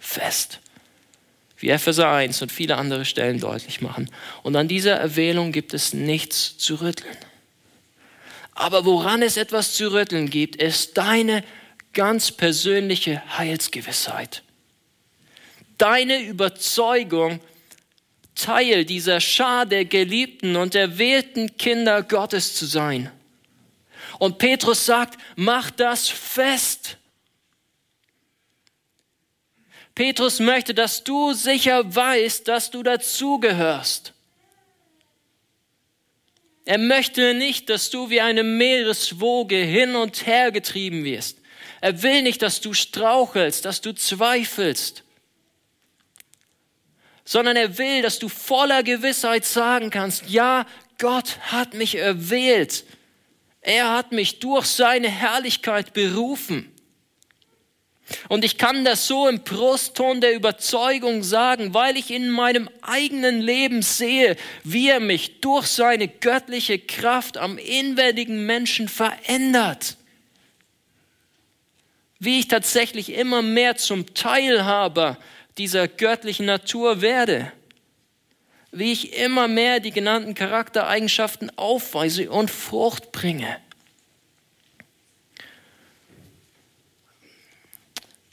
fest. 0.00 0.61
Wie 1.62 1.70
Epheser 1.70 2.10
1 2.10 2.42
und 2.42 2.50
viele 2.50 2.76
andere 2.76 3.04
Stellen 3.04 3.38
deutlich 3.38 3.80
machen. 3.80 4.10
Und 4.42 4.56
an 4.56 4.66
dieser 4.66 4.94
Erwählung 4.96 5.52
gibt 5.52 5.74
es 5.74 5.94
nichts 5.94 6.58
zu 6.58 6.80
rütteln. 6.80 7.16
Aber 8.52 8.84
woran 8.84 9.22
es 9.22 9.36
etwas 9.36 9.72
zu 9.74 9.92
rütteln 9.92 10.28
gibt, 10.28 10.56
ist 10.56 10.98
deine 10.98 11.44
ganz 11.92 12.32
persönliche 12.32 13.22
Heilsgewissheit. 13.38 14.42
Deine 15.78 16.24
Überzeugung, 16.24 17.38
Teil 18.34 18.84
dieser 18.84 19.20
Schar 19.20 19.64
der 19.64 19.84
geliebten 19.84 20.56
und 20.56 20.74
erwählten 20.74 21.56
Kinder 21.58 22.02
Gottes 22.02 22.56
zu 22.56 22.66
sein. 22.66 23.08
Und 24.18 24.38
Petrus 24.38 24.84
sagt, 24.84 25.16
mach 25.36 25.70
das 25.70 26.08
fest. 26.08 26.96
Petrus 29.94 30.40
möchte, 30.40 30.74
dass 30.74 31.04
du 31.04 31.32
sicher 31.32 31.94
weißt, 31.94 32.48
dass 32.48 32.70
du 32.70 32.82
dazugehörst. 32.82 34.12
Er 36.64 36.78
möchte 36.78 37.34
nicht, 37.34 37.68
dass 37.68 37.90
du 37.90 38.08
wie 38.08 38.20
eine 38.20 38.42
Meereswoge 38.44 39.56
hin 39.56 39.96
und 39.96 40.26
her 40.26 40.52
getrieben 40.52 41.04
wirst. 41.04 41.38
Er 41.80 42.02
will 42.02 42.22
nicht, 42.22 42.40
dass 42.40 42.60
du 42.60 42.72
strauchelst, 42.72 43.64
dass 43.64 43.80
du 43.80 43.92
zweifelst 43.92 45.02
sondern 47.24 47.56
er 47.56 47.78
will, 47.78 48.02
dass 48.02 48.18
du 48.18 48.28
voller 48.28 48.82
Gewissheit 48.82 49.44
sagen 49.44 49.90
kannst, 49.90 50.28
ja, 50.28 50.66
Gott 50.98 51.38
hat 51.40 51.74
mich 51.74 51.96
erwählt. 51.96 52.84
Er 53.60 53.92
hat 53.92 54.12
mich 54.12 54.40
durch 54.40 54.66
seine 54.66 55.08
Herrlichkeit 55.08 55.92
berufen. 55.92 56.71
Und 58.28 58.44
ich 58.44 58.58
kann 58.58 58.84
das 58.84 59.06
so 59.06 59.28
im 59.28 59.42
Brustton 59.42 60.20
der 60.20 60.34
Überzeugung 60.34 61.22
sagen, 61.22 61.74
weil 61.74 61.96
ich 61.96 62.10
in 62.10 62.30
meinem 62.30 62.68
eigenen 62.80 63.40
Leben 63.40 63.82
sehe, 63.82 64.36
wie 64.64 64.88
er 64.88 65.00
mich 65.00 65.40
durch 65.40 65.66
seine 65.66 66.08
göttliche 66.08 66.78
Kraft 66.78 67.36
am 67.36 67.58
inwendigen 67.58 68.46
Menschen 68.46 68.88
verändert. 68.88 69.96
Wie 72.18 72.38
ich 72.38 72.48
tatsächlich 72.48 73.12
immer 73.12 73.42
mehr 73.42 73.76
zum 73.76 74.14
Teilhaber 74.14 75.18
dieser 75.58 75.88
göttlichen 75.88 76.46
Natur 76.46 77.00
werde, 77.00 77.52
wie 78.70 78.92
ich 78.92 79.18
immer 79.18 79.48
mehr 79.48 79.80
die 79.80 79.90
genannten 79.90 80.34
Charaktereigenschaften 80.34 81.50
aufweise 81.58 82.30
und 82.30 82.50
Frucht 82.50 83.12
bringe. 83.12 83.58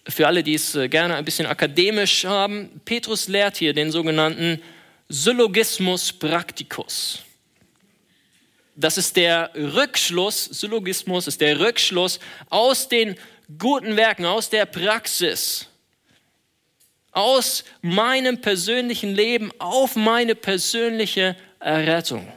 Für 0.10 0.28
alle, 0.28 0.44
die 0.44 0.56
es 0.56 0.76
äh, 0.76 0.90
gerne 0.90 1.16
ein 1.16 1.26
bisschen 1.26 1.46
akademisch 1.46 2.26
haben, 2.26 2.82
Petrus 2.86 3.28
lehrt 3.28 3.58
hier 3.58 3.74
den 3.74 3.92
sogenannten 3.92 4.62
Syllogismus 5.08 6.12
Practicus. 6.12 7.20
Das 8.76 8.98
ist 8.98 9.16
der 9.16 9.52
Rückschluss, 9.56 10.46
Syllogismus 10.46 11.28
ist 11.28 11.42
der 11.42 11.60
Rückschluss 11.60 12.20
aus 12.50 12.88
den 12.88 13.16
guten 13.58 13.98
Werken, 13.98 14.26
aus 14.26 14.50
der 14.50 14.66
Praxis 14.66 15.70
aus 17.12 17.64
meinem 17.82 18.40
persönlichen 18.40 19.14
Leben 19.14 19.52
auf 19.60 19.96
meine 19.96 20.36
persönliche 20.36 21.36
Errettung. 21.60 22.32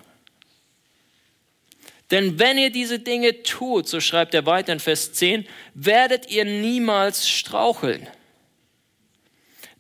Denn 2.13 2.39
wenn 2.39 2.59
ihr 2.59 2.71
diese 2.71 2.99
Dinge 2.99 3.43
tut, 3.43 3.89
so 3.89 3.99
schreibt 3.99 4.35
er 4.35 4.45
weiter 4.45 4.75
in 4.75 4.81
Vers 4.81 5.15
10, 5.15 5.47
werdet 5.73 6.31
ihr 6.31 6.45
niemals 6.45 7.27
straucheln. 7.27 8.07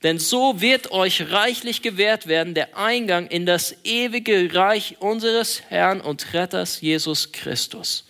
Denn 0.03 0.19
so 0.19 0.61
wird 0.63 0.91
euch 0.91 1.31
reichlich 1.31 1.83
gewährt 1.83 2.27
werden 2.27 2.55
der 2.55 2.77
Eingang 2.77 3.27
in 3.29 3.45
das 3.45 3.77
ewige 3.85 4.53
Reich 4.55 4.97
unseres 5.01 5.63
Herrn 5.69 6.01
und 6.01 6.33
Retters 6.33 6.81
Jesus 6.81 7.33
Christus. 7.33 8.09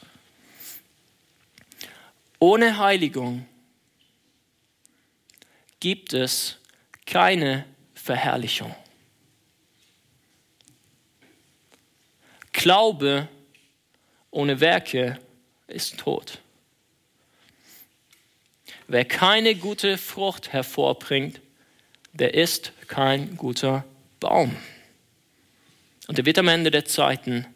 Ohne 2.39 2.79
Heiligung 2.79 3.45
gibt 5.81 6.13
es 6.13 6.59
keine 7.07 7.67
Verherrlichung. 7.95 8.73
Glaube 12.53 13.29
ohne 14.33 14.61
Werke 14.61 15.19
ist 15.69 15.99
tot. 15.99 16.41
Wer 18.89 19.05
keine 19.05 19.55
gute 19.55 19.97
Frucht 19.97 20.53
hervorbringt, 20.53 21.41
der 22.13 22.35
ist 22.35 22.73
kein 22.89 23.37
guter 23.37 23.85
Baum. 24.19 24.57
Und 26.09 26.19
er 26.19 26.27
wird 26.27 26.39
am 26.39 26.49
Ende 26.49 26.71
der 26.71 26.85
Zeiten 26.85 27.47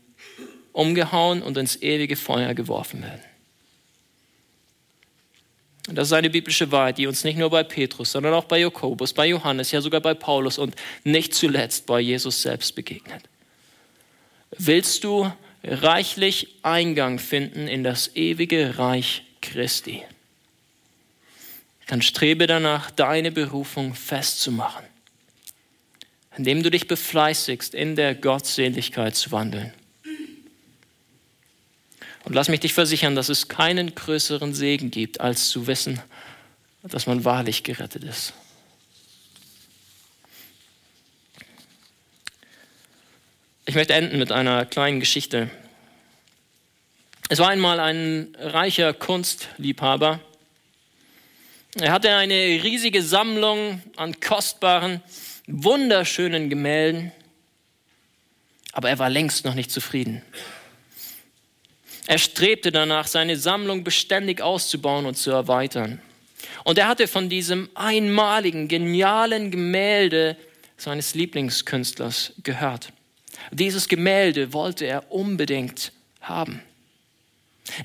umgehauen 0.73 1.43
und 1.43 1.57
ins 1.57 1.83
ewige 1.83 2.17
Feuer 2.17 2.55
geworfen 2.55 3.03
werden. 3.03 3.21
Und 5.89 5.95
das 5.97 6.09
ist 6.09 6.13
eine 6.13 6.31
biblische 6.31 6.73
Wahrheit, 6.73 6.99
die 6.99 7.07
uns 7.07 7.23
nicht 7.25 7.39
nur 7.39 7.51
bei 7.51 7.63
Petrus, 7.63 8.13
sondern 8.13 8.35
auch 8.35 8.45
bei 8.45 8.59
Jakobus, 8.59 9.13
bei 9.13 9.27
Johannes, 9.27 9.71
ja 9.71 9.81
sogar 9.81 10.01
bei 10.01 10.15
Paulus 10.15 10.59
und 10.59 10.75
nicht 11.05 11.35
zuletzt 11.35 11.87
bei 11.87 12.01
Jesus 12.01 12.43
selbst 12.43 12.75
begegnet. 12.75 13.23
Willst 14.59 15.05
du 15.05 15.31
reichlich 15.67 16.49
Eingang 16.63 17.19
finden 17.19 17.69
in 17.69 17.85
das 17.85 18.15
ewige 18.17 18.79
Reich 18.79 19.23
Christi? 19.43 20.03
Dann 21.87 22.03
strebe 22.03 22.47
danach, 22.47 22.91
deine 22.91 23.31
Berufung 23.31 23.95
festzumachen, 23.95 24.85
indem 26.37 26.63
du 26.63 26.71
dich 26.71 26.89
befleißigst, 26.89 27.75
in 27.75 27.97
der 27.97 28.15
Gottseligkeit 28.15 29.15
zu 29.15 29.31
wandeln. 29.33 29.73
Und 32.25 32.35
lass 32.35 32.49
mich 32.49 32.61
dich 32.61 32.75
versichern, 32.75 33.15
dass 33.15 33.29
es 33.29 33.47
keinen 33.47 33.95
größeren 33.95 34.53
Segen 34.53 34.91
gibt, 34.91 35.21
als 35.21 35.49
zu 35.49 35.69
wissen, 35.69 36.01
dass 36.83 37.07
man 37.07 37.25
wahrlich 37.25 37.63
gerettet 37.63 38.03
ist. 38.03 38.33
Ich 43.69 43.75
möchte 43.75 43.95
enden 43.95 44.21
mit 44.21 44.31
einer 44.31 44.65
kleinen 44.65 45.01
Geschichte. 45.01 45.51
Es 47.29 47.41
war 47.41 47.49
einmal 47.49 47.81
ein 47.81 48.37
reicher 48.39 48.95
Kunstliebhaber. 48.95 50.21
Er 51.75 51.91
hatte 51.91 52.15
eine 52.15 52.35
riesige 52.63 53.03
Sammlung 53.03 53.83
an 53.97 54.21
kostbaren, 54.21 55.03
wunderschönen 55.49 56.49
Gemälden, 56.49 57.11
aber 58.71 58.89
er 58.89 59.01
war 59.01 59.11
längst 59.11 59.45
noch 59.45 59.55
nicht 59.55 59.73
zufrieden. 59.73 60.23
Er 62.07 62.19
strebte 62.19 62.71
danach, 62.71 63.09
seine 63.09 63.37
Sammlung 63.37 63.83
beständig 63.83 64.43
auszubauen 64.43 65.07
und 65.07 65.17
zu 65.17 65.33
erweitern. 65.33 66.01
Und 66.63 66.79
er 66.79 66.87
hatte 66.87 67.09
von 67.09 67.29
diesem 67.29 67.69
einmaligen, 67.75 68.69
genialen 68.69 69.51
Gemälde 69.51 70.37
seines 70.77 71.17
Lieblingskünstlers 71.17 72.33
gehört. 72.45 72.93
Dieses 73.51 73.89
Gemälde 73.89 74.53
wollte 74.53 74.87
er 74.87 75.11
unbedingt 75.13 75.93
haben. 76.21 76.63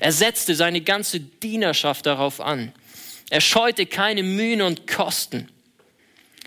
Er 0.00 0.12
setzte 0.12 0.54
seine 0.54 0.80
ganze 0.80 1.20
Dienerschaft 1.20 2.06
darauf 2.06 2.40
an. 2.40 2.72
Er 3.30 3.40
scheute 3.40 3.86
keine 3.86 4.22
Mühen 4.22 4.62
und 4.62 4.86
Kosten. 4.86 5.48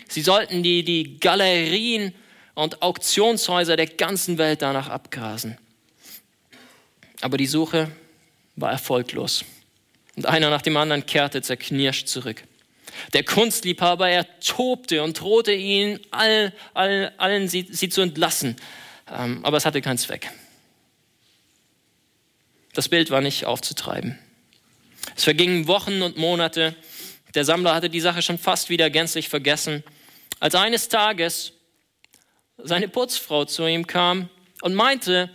Sie 0.08 0.22
sollten 0.22 0.62
die, 0.62 0.84
die 0.84 1.18
Galerien 1.18 2.14
und 2.54 2.80
Auktionshäuser 2.80 3.76
der 3.76 3.86
ganzen 3.86 4.38
Welt 4.38 4.62
danach 4.62 4.88
abgrasen. 4.88 5.58
Aber 7.20 7.36
die 7.36 7.46
Suche 7.46 7.90
war 8.56 8.72
erfolglos. 8.72 9.44
Und 10.16 10.26
einer 10.26 10.48
nach 10.48 10.62
dem 10.62 10.76
anderen 10.76 11.04
kehrte 11.04 11.42
zerknirscht 11.42 12.08
zurück. 12.08 12.42
Der 13.12 13.24
Kunstliebhaber, 13.24 14.08
er 14.08 14.26
tobte 14.40 15.02
und 15.02 15.20
drohte 15.20 15.52
ihnen, 15.52 16.00
all, 16.10 16.52
all, 16.72 17.12
allen 17.18 17.48
sie, 17.48 17.66
sie 17.70 17.90
zu 17.90 18.00
entlassen. 18.00 18.56
Ähm, 19.10 19.44
aber 19.44 19.56
es 19.56 19.64
hatte 19.64 19.80
keinen 19.80 19.98
Zweck. 19.98 20.30
Das 22.74 22.88
Bild 22.88 23.10
war 23.10 23.20
nicht 23.20 23.46
aufzutreiben. 23.46 24.18
Es 25.16 25.24
vergingen 25.24 25.66
Wochen 25.66 26.02
und 26.02 26.16
Monate. 26.16 26.74
Der 27.34 27.44
Sammler 27.44 27.74
hatte 27.74 27.88
die 27.88 28.00
Sache 28.00 28.22
schon 28.22 28.38
fast 28.38 28.68
wieder 28.68 28.90
gänzlich 28.90 29.28
vergessen, 29.28 29.82
als 30.40 30.54
eines 30.54 30.88
Tages 30.88 31.52
seine 32.58 32.88
Putzfrau 32.88 33.44
zu 33.44 33.66
ihm 33.66 33.86
kam 33.86 34.28
und 34.62 34.74
meinte, 34.74 35.30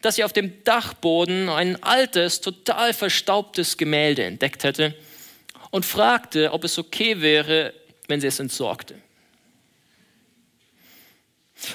dass 0.00 0.16
sie 0.16 0.24
auf 0.24 0.32
dem 0.32 0.62
Dachboden 0.64 1.48
ein 1.48 1.82
altes, 1.82 2.40
total 2.40 2.92
verstaubtes 2.92 3.76
Gemälde 3.76 4.24
entdeckt 4.24 4.64
hätte 4.64 4.94
und 5.70 5.84
fragte, 5.84 6.52
ob 6.52 6.64
es 6.64 6.78
okay 6.78 7.20
wäre, 7.20 7.72
wenn 8.06 8.20
sie 8.20 8.26
es 8.26 8.38
entsorgte. 8.38 8.96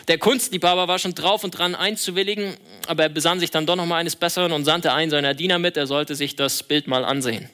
Der 0.10 0.18
Kunstliebhaber 0.18 0.88
war 0.88 0.98
schon 0.98 1.14
drauf 1.14 1.44
und 1.44 1.52
dran 1.52 1.76
einzuwilligen, 1.76 2.58
aber 2.88 3.04
er 3.04 3.10
besann 3.10 3.40
sich 3.40 3.52
dann 3.52 3.68
doch 3.68 3.76
noch 3.76 3.86
mal 3.86 3.98
eines 3.98 4.16
Besseren 4.16 4.52
und 4.54 4.66
sandte 4.66 4.92
einen 4.92 5.12
seiner 5.12 5.36
Diener 5.36 5.60
mit, 5.60 5.78
er 5.78 5.86
sollte 5.86 6.16
sich 6.16 6.36
das 6.36 6.64
Bild 6.64 6.88
mal 6.88 7.06
ansehen. 7.06 7.48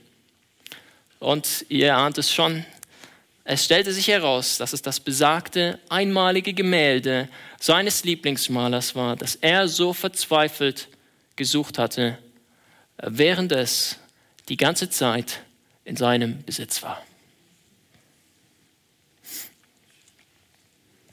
Und 1.20 1.66
ihr 1.68 1.98
ahnt 1.98 2.18
es 2.18 2.32
schon, 2.32 2.66
es 3.44 3.66
stellte 3.66 3.92
sich 3.92 4.08
heraus, 4.08 4.58
dass 4.58 4.72
es 4.72 4.82
das 4.82 5.02
besagte 5.02 5.80
einmalige 5.90 6.54
Gemälde 6.54 7.28
seines 7.60 8.06
Lieblingsmalers 8.06 8.96
war, 8.96 9.18
das 9.18 9.36
er 9.36 9.68
so 9.68 9.92
verzweifelt 9.92 10.88
gesucht 11.36 11.78
hatte, 11.78 12.18
während 13.04 13.52
es 13.52 13.98
die 14.48 14.56
ganze 14.58 14.90
Zeit 14.90 15.42
in 15.84 15.98
seinem 15.98 16.42
Besitz 16.44 16.82
war. 16.82 17.04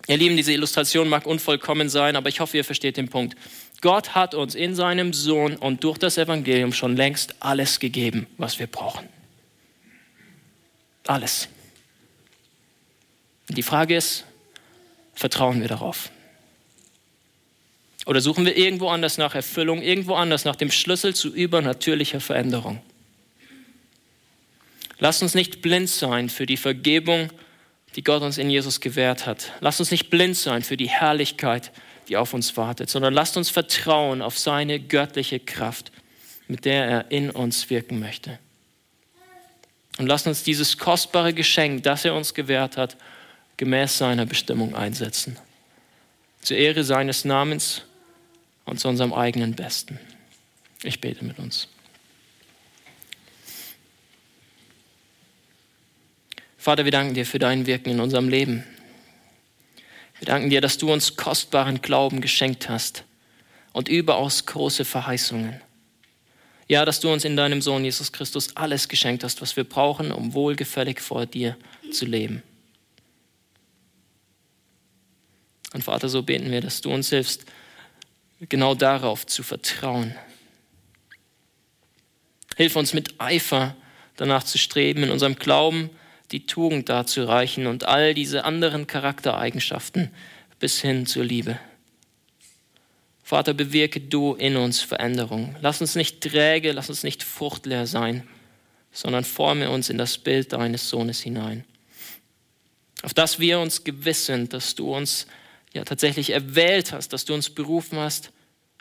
Ihr 0.09 0.16
Lieben, 0.16 0.36
diese 0.36 0.53
Illustration 0.53 1.09
mag 1.09 1.26
unvollkommen 1.26 1.88
sein, 1.88 2.16
aber 2.16 2.28
ich 2.28 2.40
hoffe, 2.40 2.57
ihr 2.57 2.64
versteht 2.64 2.96
den 2.96 3.09
Punkt. 3.09 3.36
Gott 3.80 4.14
hat 4.14 4.34
uns 4.34 4.55
in 4.55 4.74
seinem 4.74 5.12
Sohn 5.12 5.57
und 5.57 5.84
durch 5.84 5.98
das 5.98 6.18
Evangelium 6.18 6.72
schon 6.72 6.96
längst 6.96 7.36
alles 7.40 7.78
gegeben, 7.78 8.26
was 8.38 8.59
wir 8.59 8.66
brauchen. 8.66 9.09
Alles. 11.07 11.48
Die 13.48 13.62
Frage 13.62 13.96
ist, 13.96 14.24
vertrauen 15.14 15.61
wir 15.61 15.68
darauf? 15.68 16.11
Oder 18.07 18.20
suchen 18.20 18.44
wir 18.44 18.57
irgendwo 18.57 18.88
anders 18.88 19.18
nach 19.18 19.34
Erfüllung, 19.34 19.82
irgendwo 19.82 20.14
anders 20.14 20.44
nach 20.44 20.57
dem 20.57 20.70
Schlüssel 20.70 21.14
zu 21.14 21.28
übernatürlicher 21.28 22.20
Veränderung? 22.20 22.80
Lasst 24.98 25.22
uns 25.22 25.34
nicht 25.34 25.62
blind 25.62 25.88
sein 25.88 26.28
für 26.28 26.46
die 26.46 26.57
Vergebung, 26.57 27.30
die 27.97 28.05
Gott 28.05 28.22
uns 28.22 28.38
in 28.38 28.51
Jesus 28.51 28.80
gewährt 28.80 29.26
hat. 29.26 29.53
Lasst 29.61 29.80
uns 29.80 29.90
nicht 29.90 30.11
blind 30.11 30.36
sein 30.36 30.62
für 30.62 30.76
die 30.76 30.88
Herrlichkeit, 30.88 31.72
die 32.09 32.16
auf 32.16 32.34
uns 32.34 32.57
wartet, 32.57 32.90
sondern 32.90 33.14
lasst 33.14 33.36
uns 33.36 33.51
vertrauen 33.51 34.22
auf 34.22 34.38
seine 34.38 34.80
göttliche 34.80 35.40
Kraft, 35.40 35.93
mit 36.49 36.64
der 36.64 36.84
er 36.84 37.11
in 37.11 37.30
uns 37.30 37.70
wirken 37.70 38.01
möchte. 38.01 38.38
Und 39.99 40.07
lasst 40.07 40.26
uns 40.26 40.43
dieses 40.43 40.78
kostbare 40.78 41.34
Geschenk, 41.34 41.82
das 41.82 42.05
er 42.05 42.14
uns 42.14 42.34
gewährt 42.34 42.76
hat, 42.76 42.97
gemäß 43.57 43.99
seiner 43.99 44.26
Bestimmung 44.26 44.74
einsetzen. 44.74 45.36
Zur 46.40 46.57
Ehre 46.57 46.82
seines 46.82 47.24
Namens 47.24 47.82
und 48.64 48.80
zu 48.80 48.88
unserem 48.88 49.12
eigenen 49.12 49.55
Besten. 49.55 50.01
Ich 50.82 51.01
bete 51.01 51.24
mit 51.24 51.38
uns. 51.38 51.68
Vater, 56.62 56.84
wir 56.84 56.92
danken 56.92 57.14
dir 57.14 57.26
für 57.26 57.40
dein 57.40 57.66
Wirken 57.66 57.90
in 57.90 57.98
unserem 57.98 58.28
Leben. 58.28 58.62
Wir 60.20 60.26
danken 60.26 60.48
dir, 60.48 60.60
dass 60.60 60.78
du 60.78 60.92
uns 60.92 61.16
kostbaren 61.16 61.82
Glauben 61.82 62.20
geschenkt 62.20 62.68
hast 62.68 63.02
und 63.72 63.88
überaus 63.88 64.46
große 64.46 64.84
Verheißungen. 64.84 65.60
Ja, 66.68 66.84
dass 66.84 67.00
du 67.00 67.12
uns 67.12 67.24
in 67.24 67.36
deinem 67.36 67.62
Sohn 67.62 67.84
Jesus 67.84 68.12
Christus 68.12 68.54
alles 68.56 68.86
geschenkt 68.86 69.24
hast, 69.24 69.42
was 69.42 69.56
wir 69.56 69.64
brauchen, 69.64 70.12
um 70.12 70.34
wohlgefällig 70.34 71.00
vor 71.00 71.26
dir 71.26 71.56
zu 71.90 72.06
leben. 72.06 72.44
Und 75.74 75.82
Vater, 75.82 76.08
so 76.08 76.22
beten 76.22 76.52
wir, 76.52 76.60
dass 76.60 76.80
du 76.80 76.92
uns 76.92 77.08
hilfst, 77.08 77.44
genau 78.38 78.76
darauf 78.76 79.26
zu 79.26 79.42
vertrauen. 79.42 80.14
Hilf 82.56 82.76
uns 82.76 82.94
mit 82.94 83.20
Eifer 83.20 83.74
danach 84.14 84.44
zu 84.44 84.58
streben, 84.58 85.02
in 85.02 85.10
unserem 85.10 85.34
Glauben 85.34 85.90
die 86.32 86.46
Tugend 86.46 86.88
darzureichen 86.88 87.66
und 87.66 87.84
all 87.84 88.14
diese 88.14 88.44
anderen 88.44 88.86
Charaktereigenschaften 88.86 90.10
bis 90.58 90.80
hin 90.80 91.06
zur 91.06 91.24
Liebe. 91.24 91.58
Vater, 93.22 93.54
bewirke 93.54 94.00
du 94.00 94.34
in 94.34 94.56
uns 94.56 94.80
Veränderung. 94.80 95.56
Lass 95.60 95.80
uns 95.80 95.94
nicht 95.94 96.20
träge, 96.20 96.72
lass 96.72 96.88
uns 96.88 97.02
nicht 97.02 97.22
fruchtleer 97.22 97.86
sein, 97.86 98.28
sondern 98.92 99.24
forme 99.24 99.70
uns 99.70 99.90
in 99.90 99.98
das 99.98 100.18
Bild 100.18 100.52
deines 100.52 100.88
Sohnes 100.88 101.20
hinein. 101.20 101.64
auf 103.02 103.14
dass 103.14 103.38
wir 103.40 103.58
uns 103.58 103.84
gewiss 103.84 104.26
sind, 104.26 104.52
dass 104.52 104.74
du 104.74 104.94
uns 104.94 105.26
ja 105.72 105.84
tatsächlich 105.84 106.30
erwählt 106.30 106.92
hast, 106.92 107.12
dass 107.12 107.24
du 107.24 107.34
uns 107.34 107.50
berufen 107.50 107.98
hast 107.98 108.30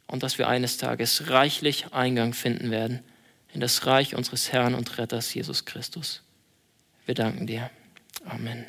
und 0.07 0.21
dass 0.23 0.37
wir 0.37 0.47
eines 0.47 0.77
Tages 0.77 1.29
reichlich 1.29 1.93
Eingang 1.93 2.33
finden 2.33 2.69
werden 2.69 2.99
in 3.53 3.61
das 3.61 3.85
Reich 3.85 4.15
unseres 4.15 4.51
Herrn 4.51 4.75
und 4.75 4.97
Retters 4.97 5.33
Jesus 5.33 5.65
Christus. 5.65 6.21
Wir 7.05 7.15
danken 7.15 7.47
dir. 7.47 7.69
Amen. 8.25 8.65